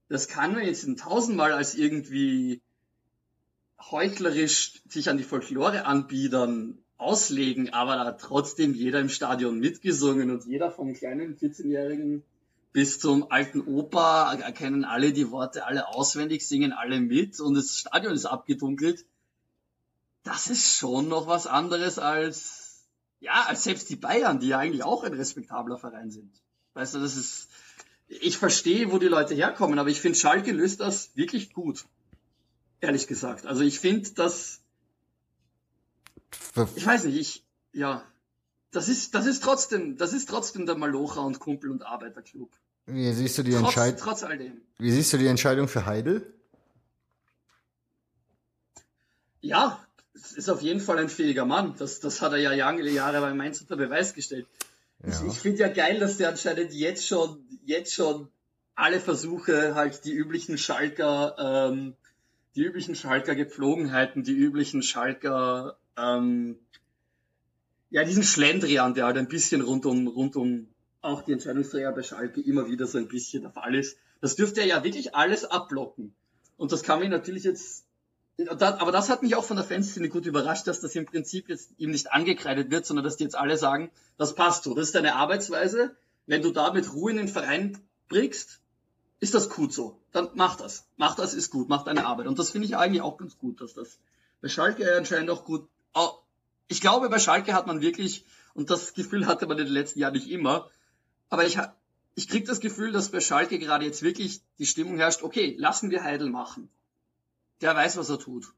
[0.08, 2.60] Das kann man jetzt tausendmal als irgendwie
[3.90, 10.30] heuchlerisch sich an die Folklore anbiedern auslegen, aber da hat trotzdem jeder im Stadion mitgesungen
[10.30, 12.22] und jeder vom kleinen 14-Jährigen
[12.74, 17.78] bis zum alten Opa erkennen alle die Worte alle auswendig, singen alle mit und das
[17.78, 19.06] Stadion ist abgedunkelt.
[20.24, 22.84] Das ist schon noch was anderes als,
[23.20, 26.32] ja, als selbst die Bayern, die ja eigentlich auch ein respektabler Verein sind.
[26.72, 27.48] Weißt du, das ist,
[28.08, 31.84] ich verstehe, wo die Leute herkommen, aber ich finde, Schalke löst das wirklich gut.
[32.80, 33.46] Ehrlich gesagt.
[33.46, 34.63] Also ich finde, dass
[36.76, 38.04] ich weiß nicht, ich, ja.
[38.70, 42.50] Das ist, das ist trotzdem, das ist trotzdem der Malocher und Kumpel und Arbeiterclub.
[42.86, 44.00] Wie siehst du die Entscheidung?
[44.00, 44.60] Trotz all dem.
[44.78, 46.34] Wie siehst du die Entscheidung für Heidel?
[49.40, 49.78] Ja,
[50.14, 51.74] es ist auf jeden Fall ein fähiger Mann.
[51.78, 54.46] Das, das hat er ja Jahre, Jahre bei Mainz unter Beweis gestellt.
[55.02, 55.10] Ja.
[55.10, 58.28] Ich, ich finde ja geil, dass der anscheinend jetzt schon, jetzt schon
[58.74, 61.36] alle Versuche, halt die üblichen Schalker,
[61.70, 61.94] ähm,
[62.54, 66.58] die üblichen Schalker Gepflogenheiten, die üblichen Schalker ähm,
[67.90, 70.68] ja, diesen Schlendrian, der halt ein bisschen rund um, rund um
[71.04, 73.98] auch die Entscheidungsträger bei Schalke immer wieder so ein bisschen der Fall ist.
[74.20, 76.14] Das dürfte er ja wirklich alles abblocken.
[76.56, 77.84] Und das kann mich natürlich jetzt,
[78.48, 81.72] aber das hat mich auch von der Fanszene gut überrascht, dass das im Prinzip jetzt
[81.76, 84.94] ihm nicht angekreidet wird, sondern dass die jetzt alle sagen, das passt so, das ist
[84.94, 85.94] deine Arbeitsweise.
[86.26, 87.78] Wenn du da mit Ruhe in den Verein
[88.08, 88.60] bringst,
[89.20, 90.00] ist das gut so.
[90.12, 90.86] Dann mach das.
[90.96, 92.26] Mach das, ist gut, mach deine Arbeit.
[92.26, 93.98] Und das finde ich eigentlich auch ganz gut, dass das
[94.40, 95.68] bei Schalke anscheinend auch gut,
[96.68, 100.00] ich glaube, bei Schalke hat man wirklich, und das Gefühl hatte man in den letzten
[100.00, 100.70] Jahren nicht immer,
[101.28, 101.58] aber ich,
[102.14, 105.90] ich kriege das Gefühl, dass bei Schalke gerade jetzt wirklich die Stimmung herrscht, okay, lassen
[105.90, 106.68] wir Heidel machen.
[107.60, 108.52] Der weiß, was er tut.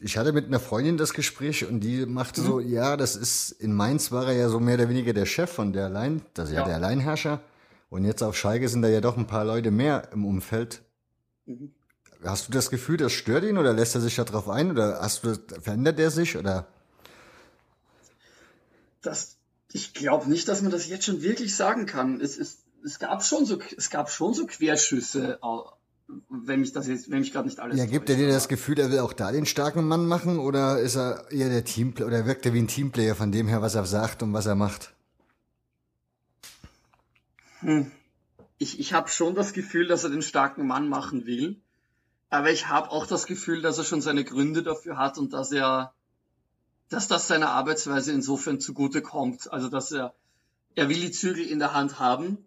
[0.00, 2.46] Ich hatte mit einer Freundin das Gespräch und die machte mhm.
[2.46, 5.50] so, ja, das ist, in Mainz war er ja so mehr oder weniger der Chef
[5.50, 7.40] von der Allein, das ist ja, ja der Alleinherrscher.
[7.88, 10.82] Und jetzt auf Schalke sind da ja doch ein paar Leute mehr im Umfeld.
[11.46, 11.72] Mhm.
[12.24, 15.24] Hast du das Gefühl, das stört ihn oder lässt er sich darauf ein oder hast
[15.24, 16.68] du, verändert er sich oder?
[19.02, 19.36] Das,
[19.72, 22.20] ich glaube nicht, dass man das jetzt schon wirklich sagen kann.
[22.20, 25.40] Es, es, es gab schon so, es gab schon so Querschüsse,
[26.28, 27.78] wenn mich das jetzt, wenn mich gerade nicht alles.
[27.78, 30.78] Ja, gibt er dir das Gefühl, er will auch da den starken Mann machen oder
[30.78, 33.74] ist er eher der Teamplayer oder wirkt er wie ein Teamplayer von dem her, was
[33.74, 34.92] er sagt und was er macht?
[37.60, 37.90] Hm.
[38.58, 41.60] Ich, ich habe schon das Gefühl, dass er den starken Mann machen will,
[42.32, 45.52] aber ich habe auch das Gefühl, dass er schon seine Gründe dafür hat und dass
[45.52, 45.94] er
[46.88, 49.52] dass das seiner Arbeitsweise insofern zugute kommt.
[49.52, 50.14] Also dass er,
[50.74, 52.38] er will die Zügel in der Hand haben,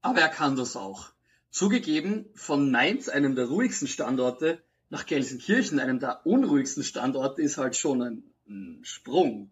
[0.00, 1.10] aber er kann das auch.
[1.50, 7.74] Zugegeben, von Mainz, einem der ruhigsten Standorte, nach Gelsenkirchen, einem der unruhigsten Standorte, ist halt
[7.74, 9.50] schon ein, ein Sprung.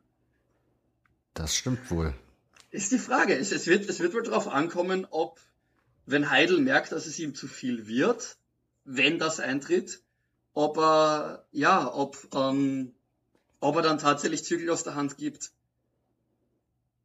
[1.34, 2.14] Das stimmt wohl.
[2.70, 3.36] Ist die Frage.
[3.36, 5.40] Es, es, wird, es wird wohl darauf ankommen, ob,
[6.06, 8.36] wenn Heidel merkt, dass es ihm zu viel wird,
[8.84, 10.00] wenn das eintritt,
[10.54, 12.94] ob er, ja, ob, ähm,
[13.60, 15.52] ob er dann tatsächlich Zügel aus der Hand gibt.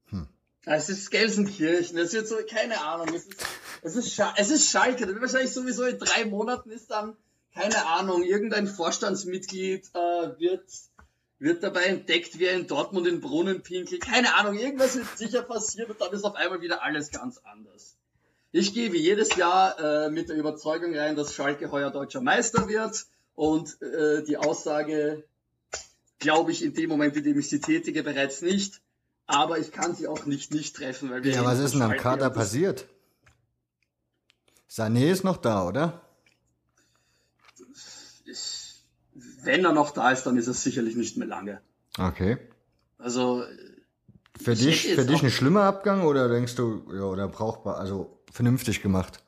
[0.10, 0.28] Hm.
[0.66, 3.46] Es ist Gelsenkirchen, es wird so, keine Ahnung, es ist,
[3.84, 7.16] es ist, Sch es ist Schalke, wahrscheinlich sowieso in drei Monaten ist dann,
[7.54, 10.66] keine Ahnung, irgendein Vorstandsmitglied äh, wird,
[11.40, 15.42] wird dabei entdeckt, wie er in Dortmund in Brunnen pinkelt, keine Ahnung, irgendwas wird sicher
[15.42, 17.97] passieren und dann ist auf einmal wieder alles ganz anders.
[18.52, 22.68] Ich gehe wie jedes Jahr äh, mit der Überzeugung rein, dass Schalke heuer deutscher Meister
[22.68, 23.06] wird
[23.36, 25.26] und äh, die Aussage
[26.20, 28.82] glaube ich in dem Moment, in dem ich sie tätige, bereits nicht.
[29.26, 31.34] Aber ich kann sie auch nicht nicht treffen, weil wir.
[31.34, 32.88] Ja, was ist denn am Kader passiert?
[34.70, 36.02] Sané ist noch da, oder?
[38.26, 41.62] Ich, wenn er noch da ist, dann ist es sicherlich nicht mehr lange.
[41.98, 42.38] Okay.
[42.98, 43.44] Also.
[44.40, 48.82] Für dich, für dich ein schlimmer Abgang oder denkst du, ja, oder brauchbar, also vernünftig
[48.82, 49.24] gemacht?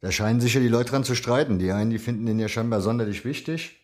[0.00, 1.58] Da scheinen sich ja die Leute dran zu streiten.
[1.58, 3.80] Die einen, die finden den ja scheinbar sonderlich wichtig.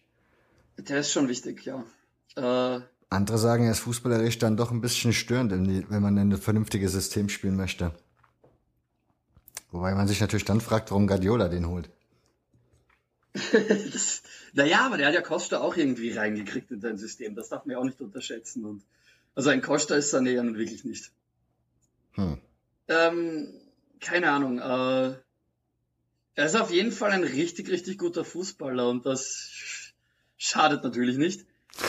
[0.79, 1.85] Der ist schon wichtig, ja.
[2.37, 6.93] Äh, Andere sagen, er ist fußballerisch dann doch ein bisschen störend, wenn man ein vernünftiges
[6.93, 7.93] System spielen möchte.
[9.71, 11.91] Wobei man sich natürlich dann fragt, warum Guardiola den holt.
[14.55, 17.35] naja, aber der hat ja Costa auch irgendwie reingekriegt in sein System.
[17.35, 18.65] Das darf man ja auch nicht unterschätzen.
[18.65, 18.83] Und
[19.35, 21.11] also ein Costa ist Sané ja nun wirklich nicht.
[22.13, 22.39] Hm.
[22.89, 23.53] Ähm,
[24.01, 24.59] keine Ahnung.
[24.59, 25.17] Äh,
[26.35, 29.93] er ist auf jeden Fall ein richtig, richtig guter Fußballer und das
[30.37, 31.47] Schadet natürlich nicht.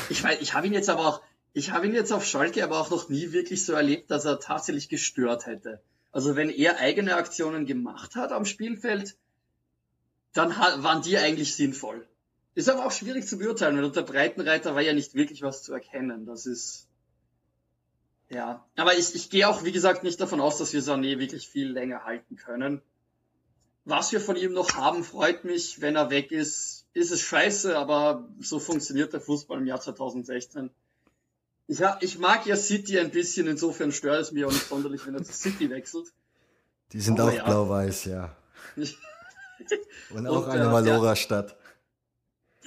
[0.09, 1.21] Ich weiß, ich habe ihn jetzt aber auch,
[1.53, 4.39] ich habe ihn jetzt auf Schalke aber auch noch nie wirklich so erlebt, dass er
[4.39, 5.81] tatsächlich gestört hätte.
[6.11, 9.17] Also wenn er eigene Aktionen gemacht hat am Spielfeld,
[10.33, 12.07] dann waren die eigentlich sinnvoll.
[12.55, 15.73] Ist aber auch schwierig zu beurteilen, weil unter Breitenreiter war ja nicht wirklich was zu
[15.73, 16.25] erkennen.
[16.25, 16.86] Das ist,
[18.29, 18.65] ja.
[18.75, 21.71] Aber ich, ich gehe auch, wie gesagt, nicht davon aus, dass wir Sané wirklich viel
[21.71, 22.81] länger halten können.
[23.85, 25.79] Was wir von ihm noch haben, freut mich.
[25.79, 30.69] Wenn er weg ist, ist es scheiße, aber so funktioniert der Fußball im Jahr 2016.
[31.67, 35.05] Ich, hab, ich mag ja City ein bisschen, insofern stört es mich auch nicht sonderlich,
[35.05, 36.07] wenn er zu City wechselt.
[36.93, 37.45] Die sind aber auch ja.
[37.45, 38.35] blau-weiß, ja.
[40.09, 41.56] Und auch und, eine Valora-Stadt.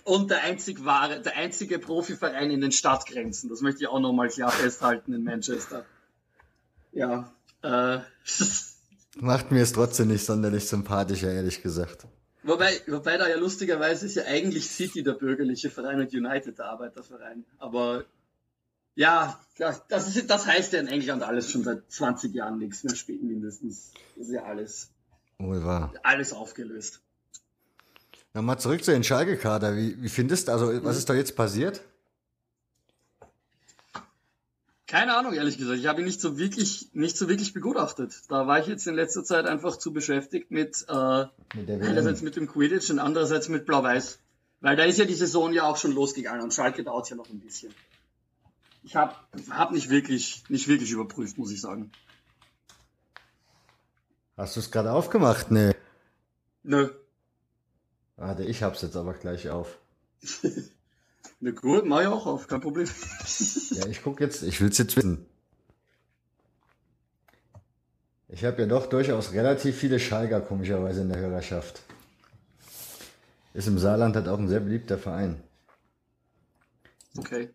[0.05, 3.51] Und der einzig wahre, der einzige Profiverein in den Stadtgrenzen.
[3.51, 5.85] Das möchte ich auch nochmal klar festhalten in Manchester.
[6.93, 7.33] Ja.
[7.63, 7.99] Äh,
[9.17, 12.07] Macht mir es trotzdem nicht sonderlich sympathischer, ehrlich gesagt.
[12.43, 16.67] Wobei, wobei da ja lustigerweise ist ja eigentlich City der bürgerliche Verein und United der
[16.67, 17.45] Arbeiterverein.
[17.59, 18.05] Aber
[18.95, 22.95] ja, das, ist, das heißt ja in England alles schon seit 20 Jahren nichts mehr
[22.95, 23.93] spielen mindestens.
[24.17, 24.91] Das ist ja alles.
[25.39, 25.93] Wohl wahr.
[26.03, 27.01] Alles aufgelöst.
[28.35, 29.77] Nochmal zurück zu den Schalke-Kader.
[29.77, 31.83] Wie, wie findest du, also was ist da jetzt passiert?
[34.87, 35.79] Keine Ahnung, ehrlich gesagt.
[35.79, 38.13] Ich habe ihn nicht so wirklich, nicht so wirklich begutachtet.
[38.29, 42.35] Da war ich jetzt in letzter Zeit einfach zu beschäftigt mit, äh, mit einerseits mit
[42.35, 44.19] dem Quidditch und andererseits mit Blau-Weiß.
[44.61, 47.29] Weil da ist ja die Saison ja auch schon losgegangen und Schalke dauert ja noch
[47.31, 47.73] ein bisschen.
[48.83, 49.15] ich habe
[49.51, 51.93] hab nicht wirklich, nicht wirklich überprüft, muss ich sagen.
[54.37, 55.51] Hast du es gerade aufgemacht?
[55.51, 55.73] Nee.
[56.63, 56.91] Nö.
[58.21, 59.79] Warte, ich hab's jetzt aber gleich auf.
[61.41, 62.87] Na gut, mach ich auch auf, kein Problem.
[63.71, 65.25] ja, ich guck jetzt, ich will's jetzt wissen.
[68.29, 71.81] Ich habe ja doch durchaus relativ viele Schalker komischerweise in der Hörerschaft.
[73.55, 75.43] Ist im Saarland halt auch ein sehr beliebter Verein.
[77.17, 77.49] Okay.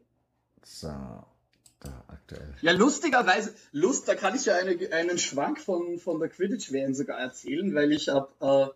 [0.64, 2.56] So, da aktuell.
[2.62, 7.20] Ja, lustigerweise, Lust, da kann ich ja eine, einen Schwank von, von der Quidditch-WM sogar
[7.20, 8.68] erzählen, weil ich hab, äh,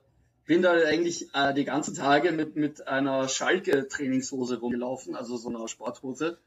[0.50, 5.68] bin da eigentlich äh, die ganzen Tage mit, mit einer Schalke-Trainingshose rumgelaufen, also so einer
[5.68, 6.40] Sporthose.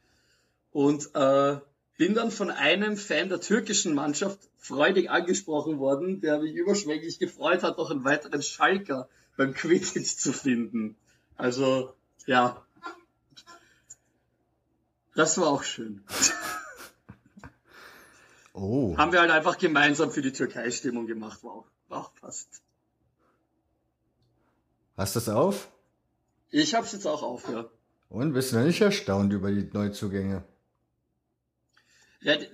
[0.73, 1.59] Und äh,
[1.99, 7.63] bin dann von einem Fan der türkischen Mannschaft freudig angesprochen worden, der mich überschwänglich gefreut
[7.63, 10.97] hat, noch einen weiteren Schalker beim Quidditch zu finden.
[11.37, 11.95] Also,
[12.27, 12.61] ja.
[15.15, 16.03] Das war auch schön.
[18.55, 18.95] Oh.
[18.99, 21.43] Haben wir halt einfach gemeinsam für die Türkei-Stimmung gemacht.
[21.43, 22.61] War auch, war auch passt.
[24.97, 25.69] Hast du es auf?
[26.51, 27.67] Ich hab's jetzt auch auf, ja.
[28.09, 30.45] Und bist du nicht erstaunt über die Neuzugänge?
[32.21, 32.47] Ja, äh,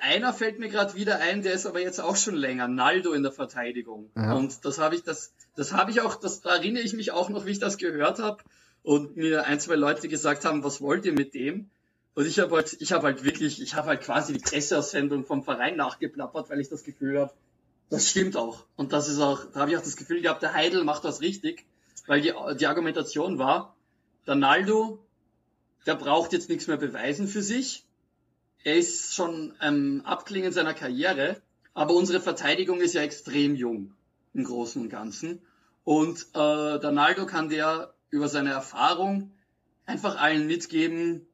[0.00, 3.22] einer fällt mir gerade wieder ein, der ist aber jetzt auch schon länger, Naldo in
[3.22, 4.10] der Verteidigung.
[4.16, 4.32] Ja.
[4.34, 7.28] Und das habe ich, das, das habe ich auch, das da erinnere ich mich auch
[7.28, 8.42] noch, wie ich das gehört habe
[8.82, 11.70] und mir ein, zwei Leute gesagt haben, was wollt ihr mit dem?
[12.14, 15.44] Und ich habe halt, ich habe halt wirklich, ich habe halt quasi die Presseaussendung vom
[15.44, 17.32] Verein nachgeplappert, weil ich das Gefühl habe,
[17.90, 18.64] das stimmt auch.
[18.76, 21.20] Und das ist auch, da habe ich auch das Gefühl gehabt, der Heidel macht das
[21.20, 21.64] richtig,
[22.06, 23.76] weil die, die Argumentation war,
[24.26, 25.04] der Naldo,
[25.86, 27.84] der braucht jetzt nichts mehr beweisen für sich
[28.64, 31.40] er ist schon am Abklingen seiner Karriere,
[31.74, 33.94] aber unsere Verteidigung ist ja extrem jung
[34.34, 35.42] im Großen und Ganzen.
[35.84, 39.32] Und äh, der Naldo kann der über seine Erfahrung
[39.84, 41.26] einfach allen mitgeben,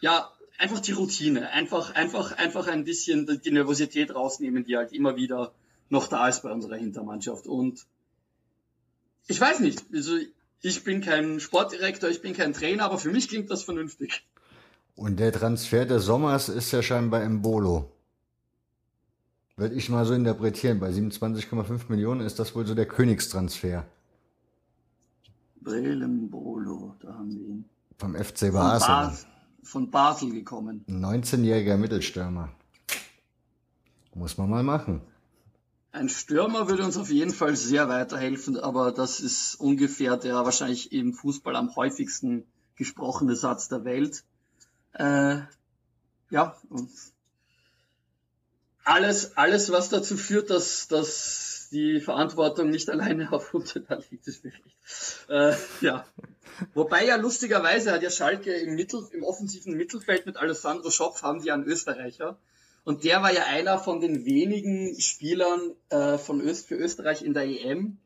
[0.00, 5.16] ja, einfach die Routine, einfach, einfach, einfach ein bisschen die Nervosität rausnehmen, die halt immer
[5.16, 5.52] wieder
[5.88, 7.46] noch da ist bei unserer Hintermannschaft.
[7.46, 7.86] Und
[9.26, 10.16] ich weiß nicht, also
[10.60, 14.24] ich bin kein Sportdirektor, ich bin kein Trainer, aber für mich klingt das vernünftig.
[14.94, 17.90] Und der Transfer des Sommers ist ja scheinbar Embolo.
[19.56, 20.80] Würde ich mal so interpretieren.
[20.80, 23.86] Bei 27,5 Millionen ist das wohl so der Königstransfer.
[25.60, 27.64] Brelembolo, da haben wir ihn.
[27.98, 28.80] Vom FC Basel.
[28.80, 29.26] Von, Bas
[29.62, 30.84] von Basel gekommen.
[30.88, 32.50] Ein 19-jähriger Mittelstürmer.
[34.14, 35.00] Muss man mal machen.
[35.92, 40.90] Ein Stürmer würde uns auf jeden Fall sehr weiterhelfen, aber das ist ungefähr der wahrscheinlich
[40.92, 44.24] im Fußball am häufigsten gesprochene Satz der Welt.
[44.94, 45.40] Äh,
[46.30, 46.56] ja,
[48.84, 54.44] alles, alles, was dazu führt, dass, dass die Verantwortung nicht alleine auf uns liegt, ist
[54.44, 54.74] wirklich.
[55.28, 56.06] Äh, ja.
[56.72, 61.42] Wobei ja lustigerweise hat ja Schalke im Mittel, im offensiven Mittelfeld mit Alessandro Schopf haben
[61.42, 62.38] die einen Österreicher.
[62.84, 67.32] Und der war ja einer von den wenigen Spielern äh, von Öst für Österreich in
[67.32, 67.98] der EM,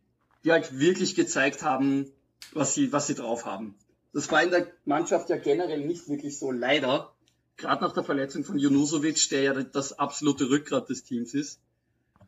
[0.45, 2.11] die halt wirklich gezeigt haben,
[2.53, 3.75] was sie, was sie drauf haben.
[4.13, 7.13] Das war in der Mannschaft ja generell nicht wirklich so, leider.
[7.57, 11.61] Gerade nach der Verletzung von Junusovic, der ja das absolute Rückgrat des Teams ist.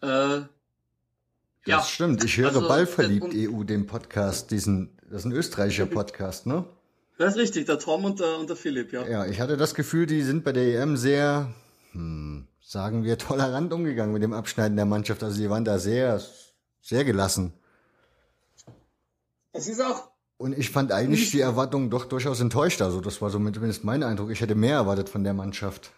[0.01, 0.49] Äh, das
[1.67, 1.83] ja.
[1.83, 2.25] stimmt.
[2.25, 6.65] Ich höre also, Ballverliebt EU, den Podcast, diesen, das ist ein österreichischer Podcast, ne?
[7.19, 9.07] Das ist richtig, der Tom und der, und der Philipp, ja.
[9.07, 11.53] Ja, ich hatte das Gefühl, die sind bei der EM sehr,
[11.93, 15.23] hm, sagen wir, tolerant umgegangen mit dem Abschneiden der Mannschaft.
[15.23, 16.21] Also die waren da sehr,
[16.81, 17.53] sehr gelassen.
[19.53, 22.81] Es ist auch, und ich fand eigentlich die Erwartungen doch durchaus enttäuscht.
[22.81, 24.31] Also das war so zumindest mein Eindruck.
[24.31, 25.91] Ich hätte mehr erwartet von der Mannschaft.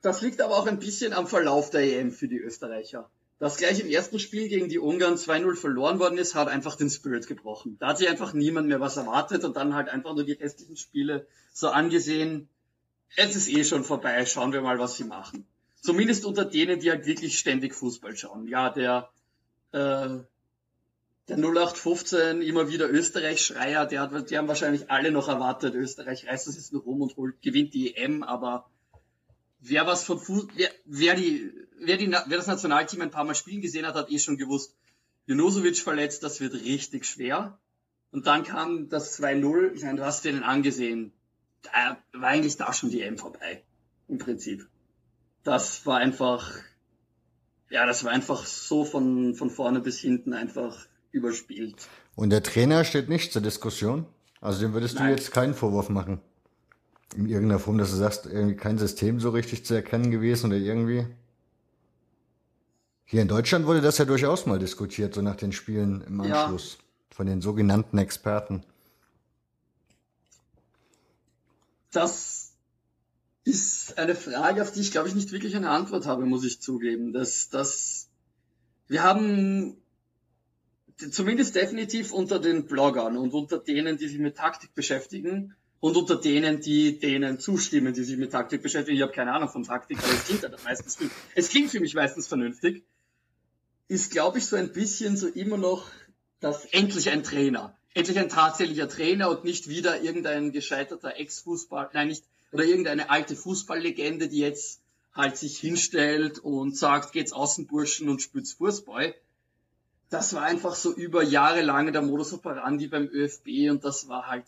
[0.00, 3.10] Das liegt aber auch ein bisschen am Verlauf der EM für die Österreicher.
[3.40, 6.90] Dass gleich im ersten Spiel gegen die Ungarn 2-0 verloren worden ist, hat einfach den
[6.90, 7.76] Spirit gebrochen.
[7.80, 10.76] Da hat sich einfach niemand mehr was erwartet und dann halt einfach nur die restlichen
[10.76, 12.48] Spiele so angesehen,
[13.16, 15.46] es ist eh schon vorbei, schauen wir mal, was sie machen.
[15.80, 18.46] Zumindest unter denen, die halt wirklich ständig Fußball schauen.
[18.46, 19.10] Ja, der
[19.72, 20.20] äh,
[21.28, 26.48] der 0815 immer wieder Österreich-Schreier, der hat, die haben wahrscheinlich alle noch erwartet, Österreich reißt
[26.48, 28.68] das jetzt noch rum und holt, gewinnt die EM, aber
[29.60, 33.34] wer was von Fuß, wer, wer die, wer die, wer das Nationalteam ein paar Mal
[33.34, 34.74] spielen gesehen hat, hat eh schon gewusst,
[35.26, 37.58] Junosovic verletzt, das wird richtig schwer.
[38.10, 41.12] Und dann kam das 2-0, ich meine, du hast dir den angesehen,
[41.62, 43.62] da war eigentlich da schon die EM vorbei.
[44.08, 44.68] Im Prinzip.
[45.44, 46.52] Das war einfach,
[47.70, 51.88] ja, das war einfach so von, von vorne bis hinten einfach überspielt.
[52.14, 54.06] Und der Trainer steht nicht zur Diskussion?
[54.40, 55.06] Also dem würdest Nein.
[55.06, 56.20] du jetzt keinen Vorwurf machen?
[57.16, 60.56] In irgendeiner Form, dass du sagst, irgendwie kein System so richtig zu erkennen gewesen oder
[60.56, 61.06] irgendwie?
[63.04, 66.78] Hier in Deutschland wurde das ja durchaus mal diskutiert, so nach den Spielen im Anschluss.
[66.78, 67.16] Ja.
[67.16, 68.64] Von den sogenannten Experten.
[71.92, 72.54] Das
[73.44, 76.60] ist eine Frage, auf die ich glaube ich nicht wirklich eine Antwort habe, muss ich
[76.60, 77.12] zugeben.
[77.12, 78.08] Das, das,
[78.88, 79.76] wir haben
[80.96, 86.16] zumindest definitiv unter den Bloggern und unter denen, die sich mit Taktik beschäftigen und unter
[86.16, 88.96] denen, die denen zustimmen, die sich mit Taktik beschäftigen.
[88.96, 90.98] Ich habe keine Ahnung von Taktik, aber es klingt halt meistens,
[91.34, 92.84] es klingt für mich meistens vernünftig.
[93.88, 95.90] Ist, glaube ich, so ein bisschen so immer noch
[96.40, 97.76] das endlich ein Trainer.
[97.94, 103.34] Endlich ein tatsächlicher Trainer und nicht wieder irgendein gescheiterter Ex-Fußball, nein, nicht oder irgendeine alte
[103.34, 104.80] Fußballlegende, die jetzt
[105.14, 109.14] halt sich hinstellt und sagt, geht's Außenburschen und spürt's Fußball.
[110.10, 114.26] Das war einfach so über Jahre lang der Modus operandi beim ÖFB und das war
[114.26, 114.44] halt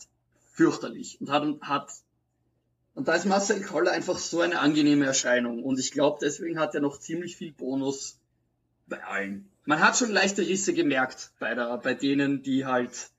[0.53, 1.91] fürchterlich und hat, hat
[2.93, 6.75] und da ist Marcel Koller einfach so eine angenehme Erscheinung und ich glaube, deswegen hat
[6.75, 8.17] er noch ziemlich viel Bonus
[8.87, 9.49] bei allen.
[9.65, 13.09] Man hat schon leichte Risse gemerkt bei der, bei denen, die halt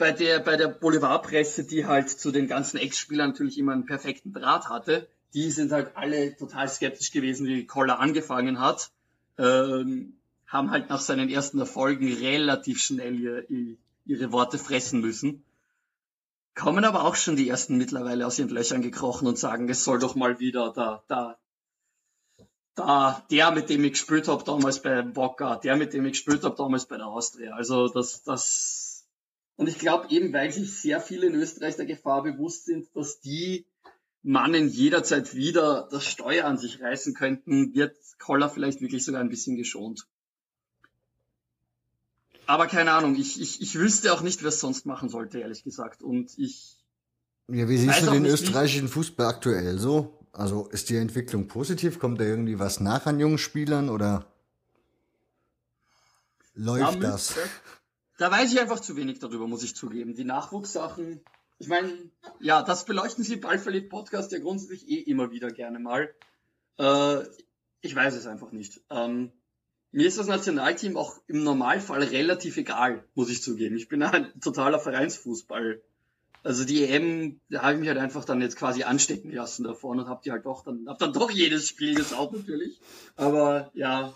[0.00, 4.32] bei der, bei der Boulevardpresse, die halt zu den ganzen Ex-Spielern natürlich immer einen perfekten
[4.32, 8.90] Draht hatte, die sind halt alle total skeptisch gewesen, wie Koller angefangen hat,
[9.36, 10.14] ähm,
[10.46, 13.76] haben halt nach seinen ersten Erfolgen relativ schnell ihr,
[14.06, 15.44] ihre Worte fressen müssen.
[16.54, 19.98] Kommen aber auch schon die ersten mittlerweile aus ihren Löchern gekrochen und sagen, es soll
[19.98, 21.38] doch mal wieder da, da,
[22.74, 26.42] da, der, mit dem ich gespielt habe damals bei Boca, der, mit dem ich gespielt
[26.42, 27.54] habe damals bei der Austria.
[27.54, 28.89] Also das, das
[29.60, 33.20] und ich glaube eben, weil sich sehr viele in Österreich der Gefahr bewusst sind, dass
[33.20, 33.66] die
[34.22, 39.28] Mannen jederzeit wieder das Steuer an sich reißen könnten, wird Koller vielleicht wirklich sogar ein
[39.28, 40.06] bisschen geschont.
[42.46, 45.62] Aber keine Ahnung, ich, ich, ich wüsste auch nicht, wer es sonst machen sollte, ehrlich
[45.62, 46.02] gesagt.
[46.02, 46.78] Und ich.
[47.48, 50.26] Ja, wie siehst du den österreichischen Fußball aktuell so?
[50.32, 51.98] Also ist die Entwicklung positiv?
[51.98, 54.24] Kommt da irgendwie was nach an jungen Spielern oder
[56.54, 57.34] läuft ja, das?
[58.20, 60.14] Da weiß ich einfach zu wenig darüber, muss ich zugeben.
[60.14, 61.22] Die Nachwuchssachen,
[61.58, 61.90] ich meine,
[62.38, 66.14] ja, das beleuchten Sie Ballverliebt Podcast ja grundsätzlich eh immer wieder gerne mal.
[66.78, 67.22] Äh,
[67.80, 68.82] ich weiß es einfach nicht.
[68.90, 69.32] Ähm,
[69.90, 73.74] mir ist das Nationalteam auch im Normalfall relativ egal, muss ich zugeben.
[73.76, 75.80] Ich bin ein totaler Vereinsfußball.
[76.42, 79.98] Also die EM, da habe ich mich halt einfach dann jetzt quasi anstecken lassen davon
[79.98, 82.82] und habe die halt doch dann, hab dann doch jedes Spiel geschaut natürlich.
[83.16, 84.12] Aber ja,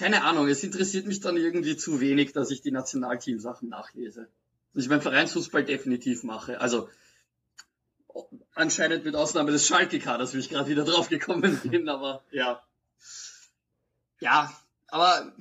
[0.00, 4.28] keine Ahnung, es interessiert mich dann irgendwie zu wenig, dass ich die Nationalteam-Sachen nachlese.
[4.72, 6.58] Was ich beim Vereinsfußball definitiv mache.
[6.58, 6.88] Also
[8.54, 12.62] anscheinend mit Ausnahme des Schalke-Kaders, wie ich gerade wieder drauf gekommen bin, aber ja.
[14.20, 14.50] Ja,
[14.88, 15.34] aber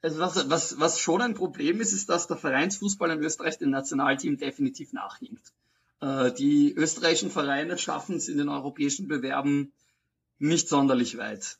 [0.00, 3.70] also was, was, was schon ein Problem ist, ist, dass der Vereinsfußball in Österreich dem
[3.70, 5.52] Nationalteam definitiv nachhinkt.
[6.00, 9.72] Äh, die österreichischen Vereine schaffen es in den europäischen Bewerben
[10.38, 11.58] nicht sonderlich weit.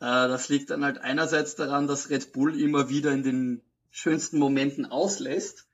[0.00, 4.38] Äh, das liegt dann halt einerseits daran, dass Red Bull immer wieder in den schönsten
[4.38, 5.68] Momenten auslässt,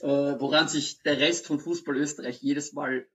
[0.00, 3.06] äh, woran sich der Rest von Fußball Österreich jedes Mal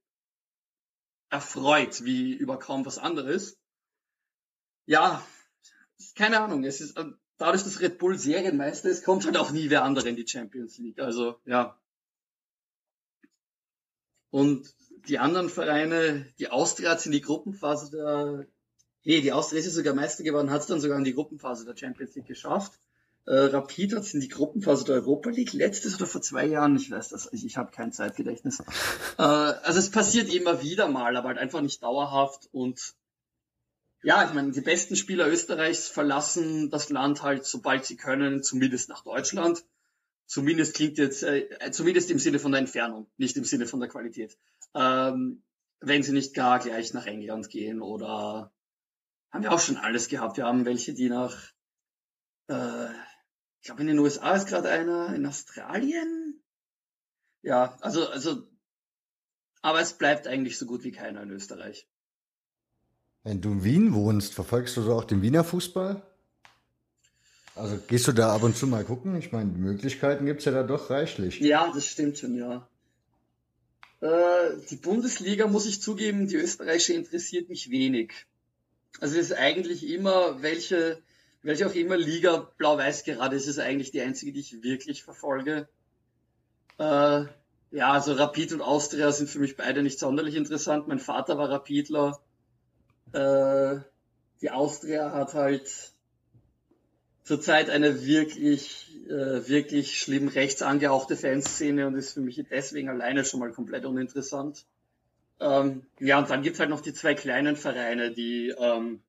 [1.29, 3.57] erfreut, wie über kaum was anderes.
[4.85, 5.25] Ja,
[6.15, 7.05] keine Ahnung, es ist äh,
[7.37, 10.77] dadurch, dass Red Bull Serienmeister ist, kommt halt auch nie wer andere in die Champions
[10.77, 10.99] League.
[10.99, 11.79] Also ja.
[14.29, 14.75] Und
[15.07, 18.47] die anderen Vereine, die Austria hat in die Gruppenphase der
[19.03, 21.75] Nee, die Austria ist sogar Meister geworden, hat es dann sogar in die Gruppenphase der
[21.75, 22.79] Champions League geschafft.
[23.25, 26.75] Äh, Rapid hat es in die Gruppenphase der Europa League letztes oder vor zwei Jahren,
[26.75, 28.59] ich weiß das, ich, ich habe kein Zeitgedächtnis.
[29.17, 32.95] äh, also es passiert immer wieder mal, aber halt einfach nicht dauerhaft und
[34.03, 38.89] ja, ich meine, die besten Spieler Österreichs verlassen das Land halt, sobald sie können, zumindest
[38.89, 39.63] nach Deutschland.
[40.25, 43.87] Zumindest klingt jetzt, äh, zumindest im Sinne von der Entfernung, nicht im Sinne von der
[43.89, 44.37] Qualität.
[44.75, 45.43] Ähm,
[45.79, 48.51] wenn sie nicht gar gleich nach England gehen oder
[49.33, 50.37] haben wir auch schon alles gehabt.
[50.37, 51.35] Wir haben welche, die nach,
[52.47, 56.39] äh, ich glaube in den USA ist gerade einer, in Australien.
[57.41, 58.47] Ja, also, also,
[59.61, 61.87] aber es bleibt eigentlich so gut wie keiner in Österreich.
[63.23, 66.01] Wenn du in Wien wohnst, verfolgst du so auch den Wiener Fußball?
[67.55, 69.15] Also gehst du da ab und zu mal gucken?
[69.15, 71.39] Ich meine, Möglichkeiten gibt's ja da doch reichlich.
[71.39, 72.67] Ja, das stimmt schon, ja.
[74.01, 78.13] Äh, die Bundesliga, muss ich zugeben, die österreichische interessiert mich wenig.
[78.99, 81.01] Also es ist eigentlich immer, welche,
[81.41, 85.67] welche auch immer Liga Blau-Weiß gerade ist, ist eigentlich die einzige, die ich wirklich verfolge.
[86.77, 87.25] Äh,
[87.71, 90.87] ja, also Rapid und Austria sind für mich beide nicht sonderlich interessant.
[90.87, 92.19] Mein Vater war Rapidler.
[93.13, 93.79] Äh,
[94.41, 95.93] die Austria hat halt
[97.23, 103.25] zurzeit eine wirklich, äh, wirklich schlimm rechts angehauchte Fanszene und ist für mich deswegen alleine
[103.25, 104.65] schon mal komplett uninteressant.
[105.43, 109.03] Ähm, ja, und dann gibt's halt noch die zwei kleinen Vereine, die, ähm,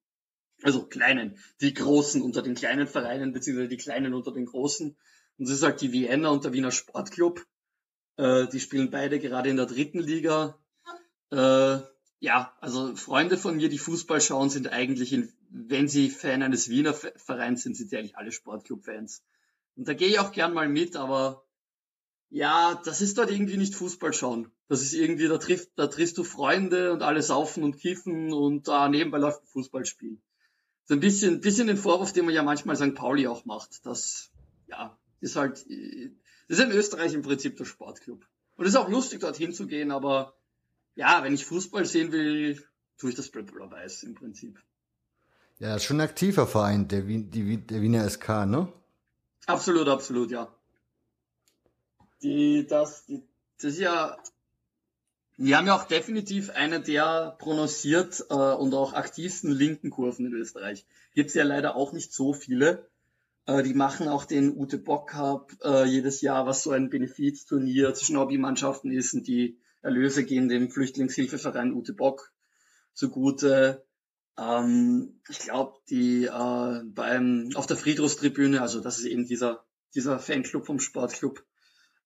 [0.63, 4.97] also kleinen, die großen unter den kleinen Vereinen, beziehungsweise die kleinen unter den großen.
[5.39, 7.47] Und das ist halt die Vienna und der Wiener Sportclub.
[8.17, 10.59] Äh, die spielen beide gerade in der dritten Liga.
[11.31, 11.79] Äh,
[12.19, 16.69] ja, also Freunde von mir, die Fußball schauen, sind eigentlich, in, wenn sie Fan eines
[16.69, 19.23] Wiener Vereins sind, sind sie eigentlich alle Sportclub-Fans.
[19.77, 21.44] Und da gehe ich auch gern mal mit, aber
[22.35, 24.51] ja, das ist dort irgendwie nicht Fußball schauen.
[24.67, 28.67] Das ist irgendwie, da trifft, da triffst du Freunde und alle saufen und kiffen und
[28.67, 30.19] da nebenbei läuft ein Fußballspiel.
[30.87, 32.97] So ein bisschen, bisschen den Vorwurf, den man ja manchmal St.
[32.97, 33.87] Pauli auch macht.
[33.87, 34.33] Das,
[34.67, 35.65] ja, ist halt,
[36.49, 38.27] das ist in Österreich im Prinzip der Sportclub.
[38.57, 40.35] Und es ist auch lustig, dorthin zu gehen, aber
[40.97, 42.61] ja, wenn ich Fußball sehen will,
[42.99, 44.61] tue ich das Blau-Weiß im Prinzip.
[45.61, 48.73] Ja, schon ein aktiver Verein, der, Wien, die, der Wiener SK, ne?
[49.47, 50.53] Absolut, absolut, ja.
[52.25, 53.23] Die, das, die,
[53.59, 54.17] das ist ja,
[55.37, 60.33] wir haben ja auch definitiv eine der prononciert äh, und auch aktivsten linken Kurven in
[60.33, 60.87] Österreich.
[61.15, 62.89] Gibt's ja leider auch nicht so viele.
[63.47, 67.93] Äh, die machen auch den Ute Bock Cup äh, jedes Jahr, was so ein Benefizturnier
[67.93, 72.33] zwischen Hobbymannschaften ist und die Erlöse gehen dem Flüchtlingshilfeverein Ute Bock
[72.95, 73.85] zugute.
[74.39, 79.65] Ähm, ich glaube, die äh, beim auf der Friedhofstribüne, also das ist eben dieser
[79.95, 81.45] dieser Fanclub vom Sportclub.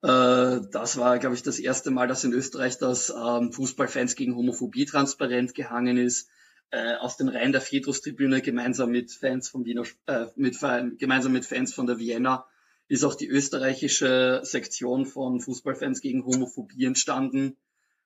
[0.03, 4.37] Äh, das war, glaube ich, das erste Mal, dass in Österreich das ähm, Fußballfans gegen
[4.37, 6.29] Homophobie transparent gehangen ist.
[6.71, 10.59] Äh, aus den Reihen der Friedhofstribüne gemeinsam mit Fans von Wiener, äh, mit
[10.99, 12.47] gemeinsam mit Fans von der Vienna
[12.89, 17.57] ist auch die österreichische Sektion von Fußballfans gegen Homophobie entstanden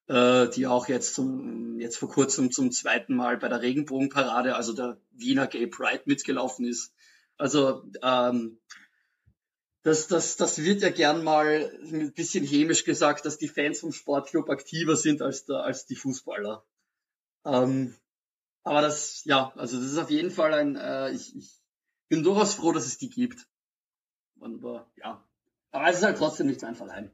[0.08, 4.72] äh, die auch jetzt zum jetzt vor kurzem zum zweiten Mal bei der Regenbogenparade, also
[4.72, 6.92] der Wiener Gay Pride mitgelaufen ist.
[7.38, 8.58] Also ähm,
[9.82, 13.92] das, das, das wird ja gern mal ein bisschen hämisch gesagt, dass die Fans vom
[13.92, 16.64] Sportclub aktiver sind als, der, als die Fußballer.
[17.44, 17.94] Ähm,
[18.62, 21.60] aber das, ja, also das ist auf jeden Fall ein, äh, ich, ich
[22.08, 23.48] bin durchaus froh, dass es die gibt.
[24.40, 25.24] Aber ja,
[25.70, 27.10] aber es ist halt trotzdem nicht mein Verein.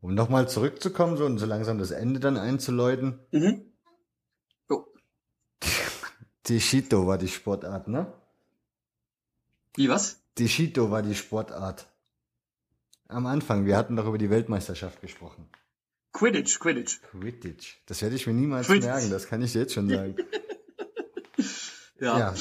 [0.00, 3.18] Um nochmal zurückzukommen so und so langsam das Ende dann einzuläuten.
[3.32, 3.72] Mhm.
[6.46, 8.12] Die Shito war die Sportart, ne?
[9.74, 10.22] Wie was?
[10.38, 11.86] Die Shito war die Sportart.
[13.08, 15.48] Am Anfang, wir hatten doch über die Weltmeisterschaft gesprochen.
[16.12, 17.00] Quidditch, Quidditch.
[17.10, 17.76] Quidditch.
[17.86, 18.86] Das werde ich mir niemals Quidditch.
[18.86, 20.16] merken, das kann ich jetzt schon sagen.
[22.00, 22.18] ja.
[22.18, 22.34] ja.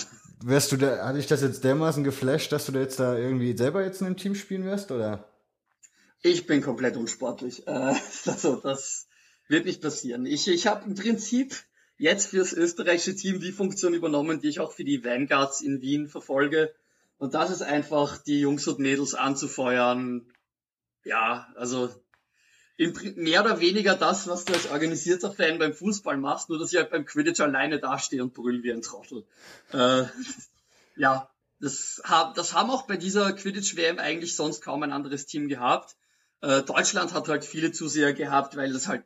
[0.43, 3.55] Wärst du da, hatte ich das jetzt dermaßen geflasht, dass du da jetzt da irgendwie
[3.55, 5.29] selber jetzt in einem Team spielen wirst, oder?
[6.21, 7.67] Ich bin komplett unsportlich.
[7.67, 7.71] Äh,
[8.25, 9.07] also das
[9.47, 10.25] wird nicht passieren.
[10.25, 11.55] Ich, ich habe im Prinzip
[11.97, 16.09] jetzt fürs österreichische Team die Funktion übernommen, die ich auch für die Vanguards in Wien
[16.09, 16.73] verfolge.
[17.17, 20.31] Und das ist einfach, die Jungs und Mädels anzufeuern.
[21.03, 21.89] Ja, also
[22.77, 26.77] mehr oder weniger das, was du als organisierter Fan beim Fußball machst, nur dass ich
[26.77, 29.25] halt beim Quidditch alleine dastehe und brüll wie ein Trottel.
[29.71, 30.03] Äh,
[30.97, 32.01] ja, das,
[32.35, 35.95] das haben auch bei dieser Quidditch-WM eigentlich sonst kaum ein anderes Team gehabt.
[36.41, 39.05] Äh, Deutschland hat halt viele Zuseher gehabt, weil das halt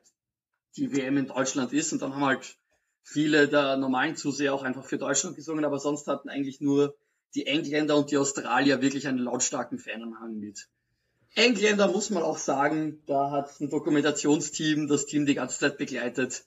[0.75, 2.57] die WM in Deutschland ist und dann haben halt
[3.03, 6.95] viele der normalen Zuseher auch einfach für Deutschland gesungen, aber sonst hatten eigentlich nur
[7.35, 10.67] die Engländer und die Australier wirklich einen lautstarken Fananhang mit.
[11.35, 16.43] Engländer muss man auch sagen, da hat ein Dokumentationsteam das Team die ganze Zeit begleitet.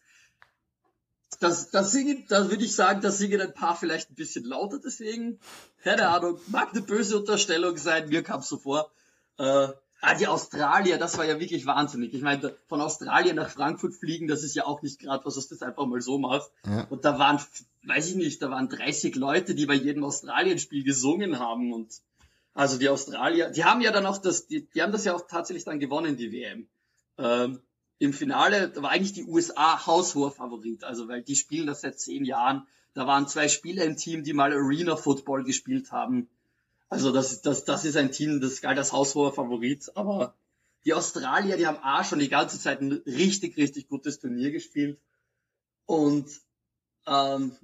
[1.40, 4.78] Das, das singen, da würde ich sagen, da singen ein paar vielleicht ein bisschen lauter
[4.84, 5.40] deswegen.
[5.82, 8.92] Keine Ahnung, mag eine böse Unterstellung sein, mir kam so vor.
[9.38, 9.68] Äh,
[10.04, 12.12] Ah, die Australier, das war ja wirklich wahnsinnig.
[12.12, 15.46] Ich meine, von Australien nach Frankfurt fliegen, das ist ja auch nicht gerade was, was
[15.46, 16.50] du das einfach mal so machst.
[16.66, 16.88] Ja.
[16.90, 17.40] Und da waren,
[17.84, 21.72] weiß ich nicht, da waren 30 Leute, die bei jedem Australien-Spiel gesungen haben.
[21.72, 22.00] Und
[22.52, 25.24] also die Australier, die haben ja dann auch das, die, die haben das ja auch
[25.28, 26.66] tatsächlich dann gewonnen, die WM.
[27.18, 27.60] Ähm,
[28.00, 32.00] Im Finale, da war eigentlich die USA haushoher Favorit, also weil die spielen das seit
[32.00, 32.66] zehn Jahren.
[32.94, 36.28] Da waren zwei Spieler im Team, die mal Arena Football gespielt haben.
[36.92, 40.34] Also das, das, das ist ein Team, das galt als haushoher Favorit, aber
[40.84, 45.00] die Australier, die haben A schon die ganze Zeit ein richtig, richtig gutes Turnier gespielt.
[45.86, 46.28] Und
[47.06, 47.56] ähm,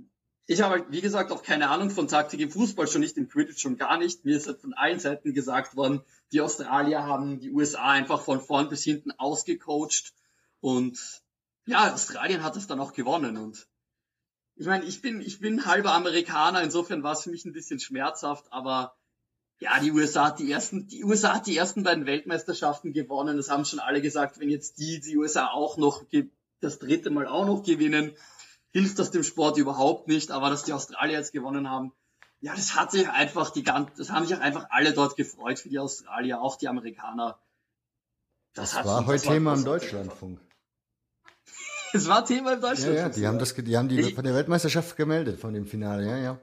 [0.47, 3.29] ich habe halt, wie gesagt, auch keine Ahnung von Taktik im Fußball, schon nicht im
[3.29, 4.24] Quidditch, schon gar nicht.
[4.24, 6.01] Mir ist halt von allen Seiten gesagt worden,
[6.33, 10.14] die Australier haben die USA einfach von vorn bis hinten ausgecoacht.
[10.61, 11.22] Und
[11.66, 13.37] ja, Australien hat es dann auch gewonnen.
[13.37, 13.68] Und
[14.57, 17.79] ich meine, ich bin, ich bin halber Amerikaner, insofern war es für mich ein bisschen
[17.79, 18.97] schmerzhaft, aber
[19.61, 23.37] ja, die USA hat die ersten, die USA hat die ersten beiden Weltmeisterschaften gewonnen.
[23.37, 24.39] Das haben schon alle gesagt.
[24.39, 26.05] Wenn jetzt die, die USA auch noch
[26.61, 28.13] das dritte Mal auch noch gewinnen,
[28.71, 30.31] hilft das dem Sport überhaupt nicht.
[30.31, 31.93] Aber dass die Australier jetzt gewonnen haben,
[32.41, 35.59] ja, das hat sich einfach die ganze, das haben sich auch einfach alle dort gefreut
[35.59, 37.41] für die Australier, auch die Amerikaner.
[38.55, 40.41] Das, das war heute Thema im Deutschlandfunk.
[41.95, 42.97] Es war Thema im Deutschlandfunk.
[42.99, 46.07] Ja, ja, die haben das, die haben die von der Weltmeisterschaft gemeldet, von dem Finale,
[46.07, 46.41] ja, ja.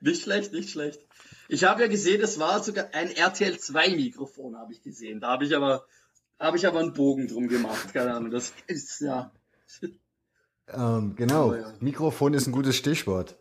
[0.00, 1.06] Nicht schlecht, nicht schlecht.
[1.52, 5.20] Ich habe ja gesehen, es war sogar ein RTL 2 Mikrofon, habe ich gesehen.
[5.20, 5.84] Da habe ich aber
[6.38, 8.30] habe ich aber einen Bogen drum gemacht, keine Ahnung.
[8.30, 9.32] Das ist ja
[10.68, 11.74] Ähm, genau, oh, ja.
[11.80, 13.36] Mikrofon ist ein gutes Stichwort.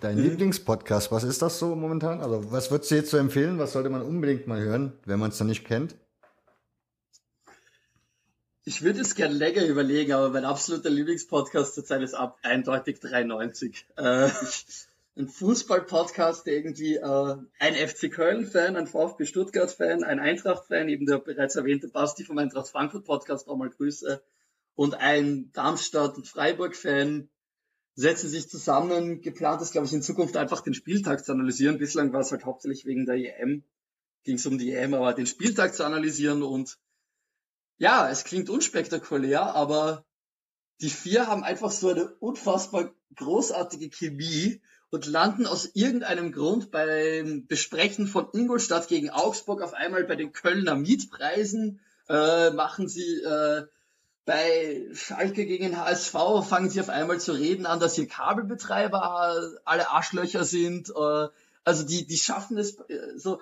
[0.00, 0.22] Dein mhm.
[0.22, 2.20] Lieblingspodcast, was ist das so momentan?
[2.20, 3.58] Also, was würdest du jetzt so empfehlen?
[3.58, 5.96] Was sollte man unbedingt mal hören, wenn man es noch nicht kennt?
[8.64, 13.86] Ich würde es gerne länger überlegen, aber mein absoluter Lieblingspodcast zurzeit ist ab eindeutig 93.
[13.96, 14.30] Äh,
[15.16, 21.18] ein Fußball-Podcast, der irgendwie äh, ein FC Köln-Fan, ein VfB Stuttgart-Fan, ein Eintracht-Fan, eben der
[21.18, 24.22] bereits erwähnte Basti vom Eintracht Frankfurt-Podcast, auch mal Grüße,
[24.74, 27.28] und ein Darmstadt- und Freiburg-Fan
[27.94, 29.20] setzen sich zusammen.
[29.20, 31.78] Geplant ist, glaube ich, in Zukunft einfach den Spieltag zu analysieren.
[31.78, 33.64] Bislang war es halt hauptsächlich wegen der EM,
[34.24, 36.78] ging es um die EM, aber den Spieltag zu analysieren und
[37.78, 40.04] ja, es klingt unspektakulär, aber
[40.80, 44.60] die vier haben einfach so eine unfassbar großartige Chemie
[44.90, 50.32] und landen aus irgendeinem Grund beim Besprechen von Ingolstadt gegen Augsburg auf einmal bei den
[50.32, 53.66] Kölner Mietpreisen, äh, machen sie äh,
[54.24, 56.12] bei Schalke gegen HSV
[56.48, 60.90] fangen sie auf einmal zu reden an, dass hier Kabelbetreiber alle Arschlöcher sind.
[60.90, 61.28] Äh,
[61.64, 63.40] also die, die schaffen es äh, so.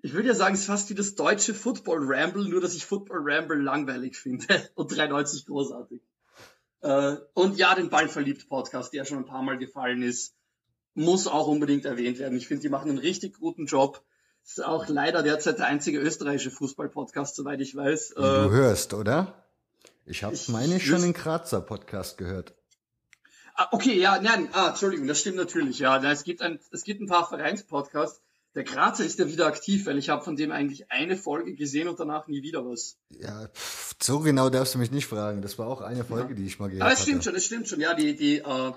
[0.00, 2.86] Ich würde ja sagen, es ist fast wie das deutsche Football Ramble, nur dass ich
[2.86, 6.00] Football Ramble langweilig finde und 93 großartig.
[6.80, 10.34] Äh, und ja, den Ball verliebt Podcast, der schon ein paar Mal gefallen ist,
[10.94, 12.36] muss auch unbedingt erwähnt werden.
[12.36, 14.02] Ich finde, die machen einen richtig guten Job.
[14.44, 18.14] Ist auch leider derzeit der einzige österreichische Fußball-Podcast, soweit ich weiß.
[18.16, 19.44] Wie du hörst, oder?
[20.06, 22.54] Ich habe, meine ich, schon den Kratzer Podcast gehört.
[23.54, 26.02] Ah, okay, ja, nein, ah, Entschuldigung, das stimmt natürlich, ja.
[26.10, 28.22] Es gibt ein, es gibt ein paar Vereinspodcasts.
[28.54, 31.86] Der Grazer ist ja wieder aktiv, weil ich habe von dem eigentlich eine Folge gesehen
[31.86, 32.96] und danach nie wieder was.
[33.10, 35.42] Ja, pff, so genau darfst du mich nicht fragen.
[35.42, 36.34] Das war auch eine Folge, ja.
[36.34, 36.92] die ich mal gehört habe.
[36.92, 37.80] Aber es stimmt schon, es stimmt schon.
[37.80, 38.72] Ja, die, die äh,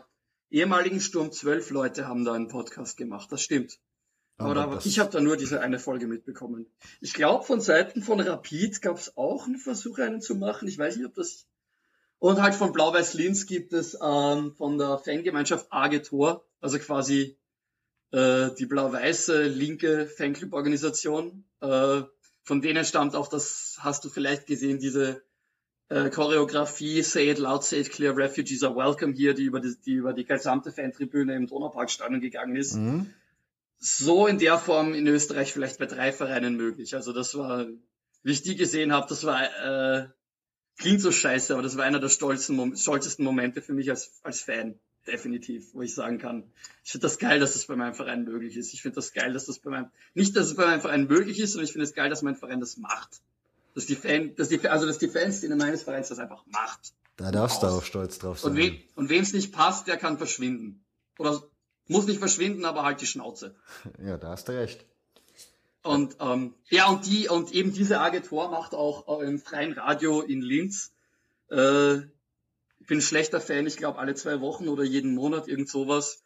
[0.49, 3.31] ehemaligen Sturm 12 Leute haben da einen Podcast gemacht.
[3.31, 3.79] Das stimmt.
[4.37, 6.65] Aber, aber ich habe da nur diese eine Folge mitbekommen.
[6.99, 10.67] Ich glaube, von Seiten von Rapid gab es auch einen Versuch, einen zu machen.
[10.67, 11.47] Ich weiß nicht, ob das.
[12.19, 17.37] Und halt von Blau-Weiß Linz gibt es ähm, von der Fangemeinschaft AG Tor, also quasi
[18.11, 21.43] äh, die blau-weiße linke Fanclub-Organisation.
[21.61, 22.01] Äh,
[22.43, 25.21] von denen stammt auch, das hast du vielleicht gesehen, diese
[25.89, 29.75] äh, Choreografie Say It Loud, Say It Clear, Refugees are Welcome hier, die über die,
[29.85, 32.75] die über die gesamte Fantribüne im Donauparkstadion gegangen ist.
[32.75, 33.13] Mhm
[33.81, 36.93] so in der Form in Österreich vielleicht bei drei Vereinen möglich.
[36.93, 37.65] Also das war,
[38.21, 40.07] wie ich die gesehen habe, das war äh,
[40.77, 44.41] klingt so scheiße, aber das war einer der stolzen, stolzesten Momente für mich als, als
[44.41, 46.43] Fan, definitiv, wo ich sagen kann,
[46.83, 48.73] ich finde das geil, dass das bei meinem Verein möglich ist.
[48.73, 51.39] Ich finde das geil, dass das bei meinem, nicht, dass es bei meinem Verein möglich
[51.39, 53.21] ist, sondern ich finde es geil, dass mein Verein das macht.
[53.73, 56.93] Dass die Fan, dass die, also dass die Fans in meines Vereins das einfach macht.
[57.17, 58.51] Da darfst du auch stolz drauf sein.
[58.51, 60.83] Und, we, und wem es nicht passt, der kann verschwinden.
[61.17, 61.43] Oder
[61.87, 63.55] muss nicht verschwinden, aber halt die Schnauze.
[64.03, 64.85] Ja, da hast du recht.
[65.83, 70.21] Und ähm, ja, und die und eben diese Agentur macht auch äh, im freien Radio
[70.21, 70.91] in Linz.
[71.49, 72.01] Äh,
[72.91, 76.21] bin ein schlechter Fan, ich glaube alle zwei Wochen oder jeden Monat irgend sowas.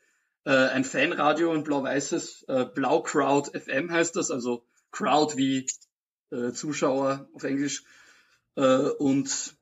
[0.46, 5.68] Äh, ein Fanradio, ein blau-weißes, äh, Blau Crowd FM heißt das, also Crowd wie
[6.32, 7.84] äh, Zuschauer auf Englisch.
[8.56, 9.54] Äh, und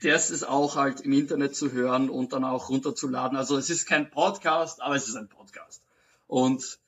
[0.00, 3.36] das ist auch halt im Internet zu hören und dann auch runterzuladen.
[3.36, 5.82] Also es ist kein Podcast, aber es ist ein Podcast.
[6.28, 6.78] Und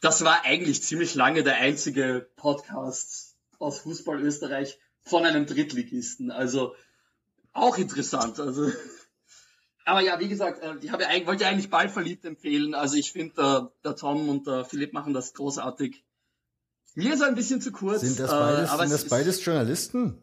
[0.00, 6.32] das war eigentlich ziemlich lange der einzige Podcast aus Fußball Österreich von einem Drittligisten.
[6.32, 6.74] Also
[7.52, 8.38] auch interessant.
[8.40, 8.70] Also,
[9.84, 12.74] aber ja, wie gesagt, äh, ich habe ja, wollte eigentlich bald verliebt empfehlen.
[12.74, 16.04] Also ich finde, der, der Tom und der Philipp machen das großartig.
[16.94, 18.00] Mir ist ein bisschen zu kurz.
[18.00, 20.22] Sind das beides, äh, sind das beides Journalisten?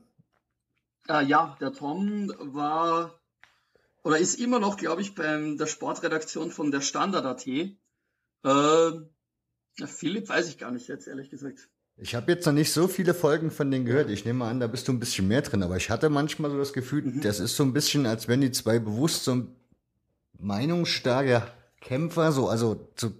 [1.07, 3.19] Äh, ja, der Tom war
[4.03, 7.45] oder ist immer noch, glaube ich, beim der Sportredaktion von der Standard.at.
[7.47, 7.75] Äh,
[9.85, 11.67] Philipp weiß ich gar nicht jetzt, ehrlich gesagt.
[11.99, 14.11] Ich habe jetzt noch nicht so viele Folgen von denen gehört.
[14.11, 15.63] Ich nehme an, da bist du ein bisschen mehr drin.
[15.63, 17.21] Aber ich hatte manchmal so das Gefühl, mhm.
[17.21, 19.47] das ist so ein bisschen, als wenn die zwei bewusst so
[20.37, 23.11] meinungsstarke Kämpfer, so, also, so,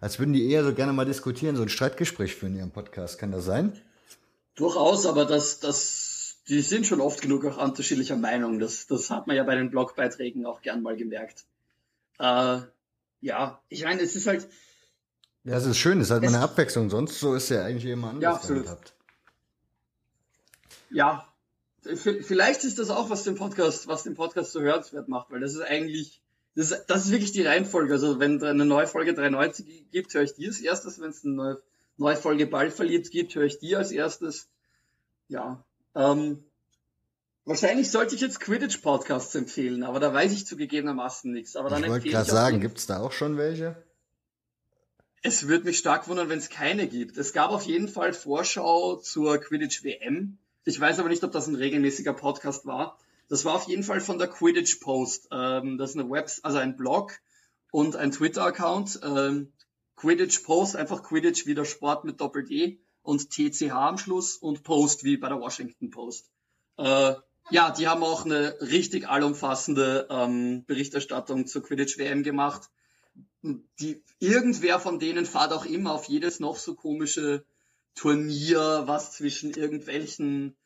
[0.00, 3.18] als würden die eher so gerne mal diskutieren, so ein Streitgespräch führen in ihrem Podcast.
[3.18, 3.72] Kann das sein?
[4.54, 8.58] Durchaus, aber das, das die sind schon oft genug auch unterschiedlicher Meinung.
[8.58, 11.44] Das, das hat man ja bei den Blogbeiträgen auch gern mal gemerkt.
[12.18, 12.58] Äh,
[13.20, 14.48] ja, ich meine, es ist halt.
[15.44, 16.90] Ja, es ist schön, es ist halt mal eine Abwechslung.
[16.90, 18.64] Sonst so ist ja eigentlich immer anders ja, absolut.
[18.64, 18.94] gehabt.
[20.90, 21.26] Ja,
[21.82, 25.54] vielleicht ist das auch, was den Podcast, was den Podcast so hörenswert macht, weil das
[25.54, 26.20] ist eigentlich,
[26.54, 27.92] das ist, das ist wirklich die Reihenfolge.
[27.92, 31.00] Also wenn eine neue Folge 93 gibt, höre ich die als erstes.
[31.00, 31.62] Wenn es eine neue,
[31.96, 34.48] neue Folge Ball verliebt gibt, höre ich die als erstes.
[35.28, 35.64] Ja,
[35.94, 36.44] ähm,
[37.44, 41.56] wahrscheinlich sollte ich jetzt Quidditch-Podcasts empfehlen, aber da weiß ich zugegebenermaßen nichts.
[41.56, 43.82] Aber dann ich wollte gerade sagen, gibt es da auch schon welche?
[45.22, 47.18] Es würde mich stark wundern, wenn es keine gibt.
[47.18, 50.38] Es gab auf jeden Fall Vorschau zur Quidditch WM.
[50.64, 52.98] Ich weiß aber nicht, ob das ein regelmäßiger Podcast war.
[53.28, 55.28] Das war auf jeden Fall von der Quidditch Post.
[55.30, 57.12] Ähm, das ist eine Web, also ein Blog
[57.70, 59.00] und ein Twitter-Account.
[59.02, 59.52] Ähm,
[59.94, 65.04] Quidditch Post, einfach Quidditch wie der Sport mit Doppel-D und TCH am Schluss und Post
[65.04, 66.30] wie bei der Washington Post.
[66.78, 67.12] Äh,
[67.50, 72.70] ja, die haben auch eine richtig allumfassende ähm, Berichterstattung zur Quidditch WM gemacht.
[73.42, 77.44] Die, irgendwer von denen fahrt auch immer auf jedes noch so komische
[77.94, 80.56] Turnier, was zwischen irgendwelchen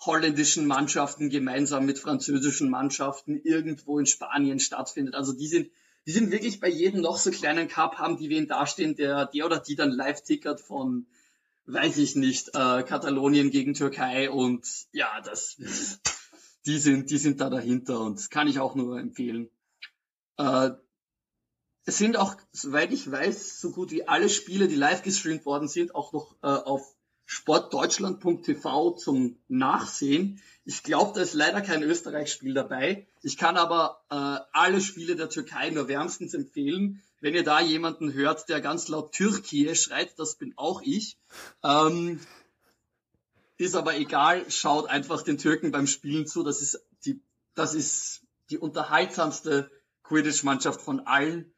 [0.00, 5.14] holländischen Mannschaften gemeinsam mit französischen Mannschaften irgendwo in Spanien stattfindet.
[5.14, 5.70] Also die sind,
[6.06, 9.46] die sind wirklich bei jedem noch so kleinen Cup haben die wen dastehen, der, der
[9.46, 11.06] oder die dann live tickert von,
[11.66, 15.56] weiß ich nicht, äh, Katalonien gegen Türkei und ja, das,
[16.66, 19.48] die sind, die sind da dahinter und das kann ich auch nur empfehlen.
[20.36, 20.70] Äh,
[21.86, 25.68] es sind auch, soweit ich weiß, so gut wie alle Spiele, die live gestreamt worden
[25.68, 26.94] sind, auch noch äh, auf
[27.26, 30.40] sportdeutschland.tv zum Nachsehen.
[30.64, 33.06] Ich glaube, da ist leider kein Österreich-Spiel dabei.
[33.22, 37.02] Ich kann aber äh, alle Spiele der Türkei nur wärmstens empfehlen.
[37.20, 41.18] Wenn ihr da jemanden hört, der ganz laut Türkei schreit, das bin auch ich.
[41.62, 42.20] Ähm,
[43.56, 46.42] ist aber egal, schaut einfach den Türken beim Spielen zu.
[46.42, 47.20] Das ist die,
[47.54, 49.70] das ist die unterhaltsamste
[50.02, 51.53] Quidditch-Mannschaft von allen,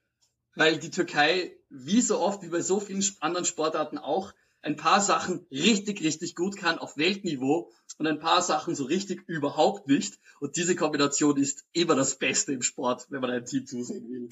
[0.56, 4.32] weil die Türkei, wie so oft, wie bei so vielen anderen Sportarten auch,
[4.62, 9.22] ein paar Sachen richtig, richtig gut kann auf Weltniveau und ein paar Sachen so richtig
[9.28, 10.18] überhaupt nicht.
[10.40, 14.28] Und diese Kombination ist immer das Beste im Sport, wenn man ein Team zusehen will.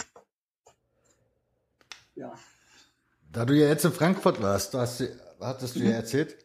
[2.16, 2.34] Ja.
[3.30, 5.04] Da du ja jetzt in Frankfurt warst, du hast,
[5.40, 5.86] hattest du mhm.
[5.86, 6.36] ja erzählt,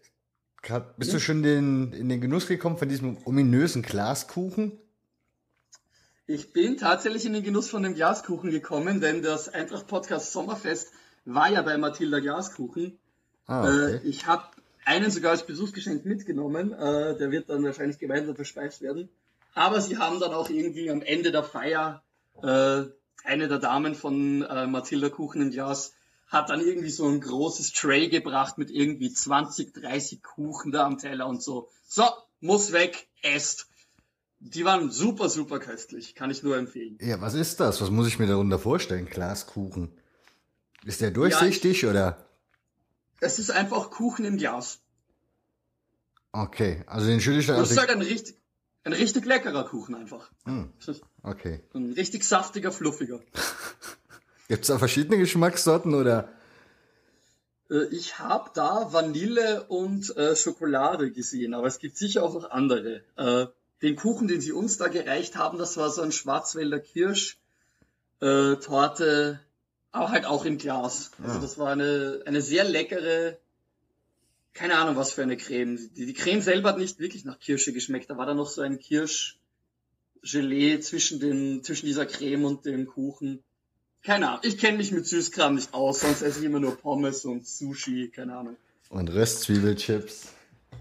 [0.97, 4.77] bist du schon den, in den Genuss gekommen von diesem ominösen Glaskuchen?
[6.29, 10.89] Ich bin tatsächlich in den Genuss von dem Glaskuchen gekommen, denn das Eintracht Podcast Sommerfest
[11.25, 12.99] war ja bei Mathilda Glaskuchen.
[13.47, 13.95] Ah, okay.
[13.95, 14.43] äh, ich habe
[14.85, 16.71] einen sogar als Besuchsgeschenk mitgenommen.
[16.71, 19.09] Äh, der wird dann wahrscheinlich gemeinsam verspeist werden.
[19.55, 22.03] Aber sie haben dann auch irgendwie am Ende der Feier
[22.43, 22.83] äh,
[23.23, 25.95] eine der Damen von äh, Mathilda Kuchen im Glas
[26.27, 30.99] hat dann irgendwie so ein großes Tray gebracht mit irgendwie 20, 30 Kuchen da am
[30.99, 31.69] Teller und so.
[31.87, 32.03] So,
[32.39, 33.68] muss weg, esst.
[34.39, 36.15] Die waren super, super köstlich.
[36.15, 36.97] Kann ich nur empfehlen.
[37.01, 37.81] Ja, was ist das?
[37.81, 39.05] Was muss ich mir darunter vorstellen?
[39.05, 39.91] Glaskuchen.
[40.85, 42.25] Ist der durchsichtig ja, oder?
[43.19, 44.79] Es ist einfach Kuchen im Glas.
[46.31, 47.57] Okay, also den schütte ich dann.
[47.57, 48.37] Das ist halt ein richtig,
[48.83, 50.31] ein richtig leckerer Kuchen einfach.
[50.45, 50.71] Hm.
[51.21, 51.59] Okay.
[51.73, 53.19] Ein richtig saftiger, fluffiger.
[54.47, 56.29] Gibt es da verschiedene Geschmackssorten oder?
[57.69, 62.49] Äh, ich habe da Vanille und äh, Schokolade gesehen, aber es gibt sicher auch noch
[62.51, 63.03] andere.
[63.17, 63.47] Äh,
[63.81, 67.37] den Kuchen, den sie uns da gereicht haben, das war so ein Schwarzwälder Kirsch
[68.21, 69.39] äh, Torte,
[69.91, 71.11] aber halt auch im Glas.
[71.23, 71.41] Also ah.
[71.41, 73.37] das war eine, eine sehr leckere,
[74.53, 75.89] keine Ahnung was für eine Creme.
[75.95, 78.09] Die, die Creme selber hat nicht wirklich nach Kirsche geschmeckt.
[78.09, 83.43] Da war da noch so ein Kirschgelee zwischen, den, zwischen dieser Creme und dem Kuchen.
[84.03, 84.41] Keine Ahnung.
[84.43, 88.09] Ich kenne mich mit Süßkram nicht aus, sonst esse ich immer nur Pommes und Sushi,
[88.09, 88.55] keine Ahnung.
[88.89, 90.33] Und Röstzwiebelchips.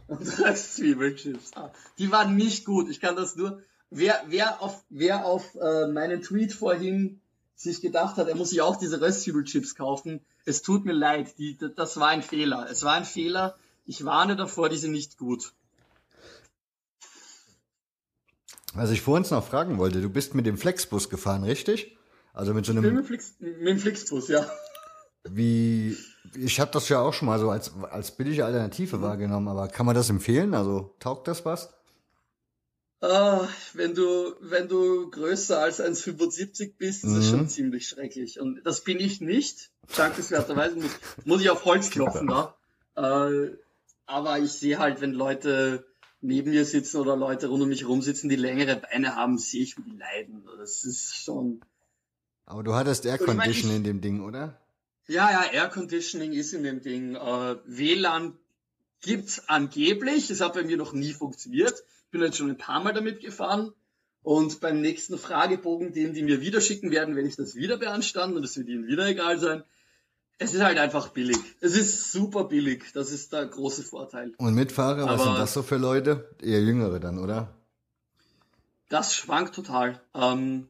[0.09, 1.53] Und Röstzwiebelchips.
[1.55, 2.89] Ah, die waren nicht gut.
[2.91, 3.63] Ich kann das nur.
[3.91, 7.21] Wer, wer auf, wer auf äh, meinen Tweet vorhin
[7.55, 11.39] sich gedacht hat, er muss sich auch diese Röstzwiebelchips kaufen, es tut mir leid.
[11.39, 12.69] Die, das war ein Fehler.
[12.71, 13.57] Es war ein Fehler.
[13.85, 15.53] Ich warne davor, die sind nicht gut.
[18.75, 21.97] Was ich vorhin noch fragen wollte, du bist mit dem Flexbus gefahren, richtig?
[22.33, 22.95] Also mit so einem.
[22.95, 24.49] Mit, Flix, mit dem Flixbus, ja.
[25.25, 25.97] Wie,
[26.35, 29.03] ich habe das ja auch schon mal so als, als billige Alternative mhm.
[29.03, 30.55] wahrgenommen, aber kann man das empfehlen?
[30.55, 31.75] Also taugt das was?
[33.01, 37.15] Ah, wenn du, wenn du größer als 1,75 bist, ist mhm.
[37.17, 38.41] das schon ziemlich schrecklich.
[38.41, 39.71] Und das bin ich nicht.
[39.97, 40.91] Dankenswerterweise muss,
[41.25, 42.57] muss ich auf Holz klopfen da.
[42.97, 43.53] Äh,
[44.07, 45.87] aber ich sehe halt, wenn Leute
[46.21, 49.63] neben mir sitzen oder Leute rund um mich rum sitzen, die längere Beine haben, sehe
[49.63, 50.45] ich, wie die leiden.
[50.59, 51.61] Das ist schon,
[52.49, 54.59] aber du hattest Air Conditioning in dem Ding, oder?
[55.09, 57.15] Ja, ja, Air Conditioning ist in dem Ding.
[57.17, 58.37] Äh, WLAN
[59.01, 60.31] gibt's angeblich.
[60.31, 61.83] Es hat bei mir noch nie funktioniert.
[62.11, 63.73] Bin jetzt schon ein paar Mal damit gefahren.
[64.23, 68.37] Und beim nächsten Fragebogen, den die mir wieder schicken werden, werde ich das wieder beanstanden
[68.37, 69.65] und es wird ihnen wieder egal sein.
[70.37, 71.39] Es ist halt einfach billig.
[71.61, 72.85] Es ist super billig.
[72.93, 74.35] Das ist der große Vorteil.
[74.37, 76.29] Und Mitfahrer, was sind das so für Leute?
[76.43, 77.55] Eher jüngere dann, oder?
[78.91, 80.01] Das schwankt total.
[80.15, 80.69] Ähm,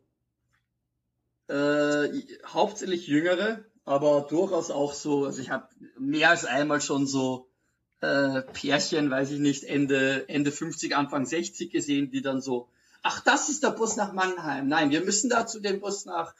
[1.48, 2.08] äh,
[2.46, 5.66] hauptsächlich Jüngere, aber durchaus auch so, also ich habe
[5.98, 7.48] mehr als einmal schon so
[8.00, 12.68] äh, Pärchen, weiß ich nicht, Ende, Ende 50, Anfang 60 gesehen, die dann so,
[13.02, 14.68] ach, das ist der Bus nach Mannheim.
[14.68, 16.34] Nein, wir müssen da zu dem Bus nach,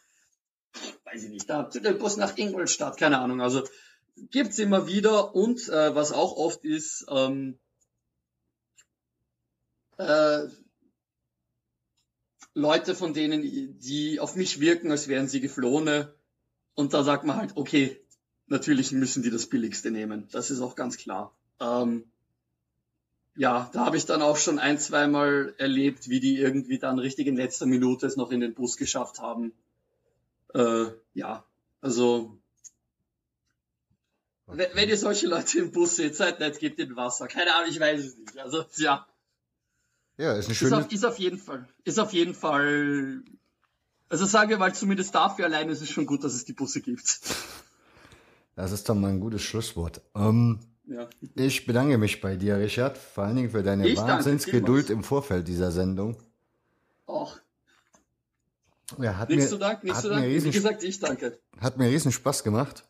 [1.04, 3.40] weiß ich nicht, da zu dem Bus nach Ingolstadt, keine Ahnung.
[3.40, 3.64] Also
[4.30, 7.58] gibt's immer wieder und äh, was auch oft ist, ähm,
[9.96, 10.48] äh,
[12.52, 16.14] Leute von denen, die auf mich wirken, als wären sie Geflohene.
[16.78, 18.00] Und da sagt man halt, okay,
[18.46, 20.28] natürlich müssen die das Billigste nehmen.
[20.30, 21.36] Das ist auch ganz klar.
[21.58, 22.04] Ähm,
[23.34, 27.26] ja, da habe ich dann auch schon ein, zweimal erlebt, wie die irgendwie dann richtig
[27.26, 29.52] in letzter Minute es noch in den Bus geschafft haben.
[30.54, 31.44] Äh, ja,
[31.80, 32.38] also
[34.46, 34.68] okay.
[34.72, 37.26] wenn, ihr solche Leute im Bus seht, seid nett, gebt ihnen Wasser.
[37.26, 38.38] Keine Ahnung, ich weiß es nicht.
[38.38, 39.04] Also ja.
[40.16, 40.78] Ja, ist ein schönes...
[40.78, 43.24] Ist auf, ist auf jeden Fall, ist auf jeden Fall,
[44.08, 46.80] also sagen wir mal, zumindest dafür allein ist es schon gut, dass es die Busse
[46.80, 47.20] gibt.
[48.56, 50.00] Das ist doch mal ein gutes Schlusswort.
[50.14, 51.08] Ähm, ja.
[51.34, 55.46] Ich bedanke mich bei dir, Richard, vor allen Dingen für deine ich Wahnsinnsgeduld im Vorfeld
[55.46, 56.16] dieser Sendung.
[57.06, 57.38] Och.
[58.98, 60.08] Ja, hat nichts mir, zu danken, nichts zu.
[60.08, 61.38] Riesen, Wie gesagt, ich danke.
[61.60, 62.84] Hat mir riesen Spaß gemacht.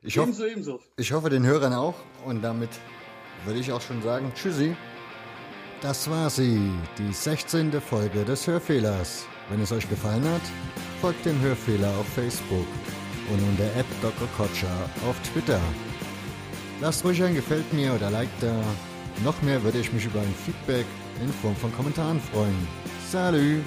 [0.00, 0.80] Ich ebenso, hoff, ebenso.
[0.96, 1.94] Ich hoffe, den Hörern auch.
[2.24, 2.70] Und damit
[3.44, 4.74] würde ich auch schon sagen, tschüssi.
[5.82, 7.80] Das war sie, die 16.
[7.80, 9.26] Folge des Hörfehlers.
[9.52, 10.40] Wenn es euch gefallen hat,
[11.02, 12.66] folgt dem Hörfehler auf Facebook
[13.30, 14.26] und unter App Dr.
[14.34, 15.60] Kotscher auf Twitter.
[16.80, 18.54] Lasst ruhig ein Gefällt mir oder Like da.
[19.22, 20.86] Noch mehr würde ich mich über ein Feedback
[21.22, 22.66] in Form von Kommentaren freuen.
[23.10, 23.60] Salü!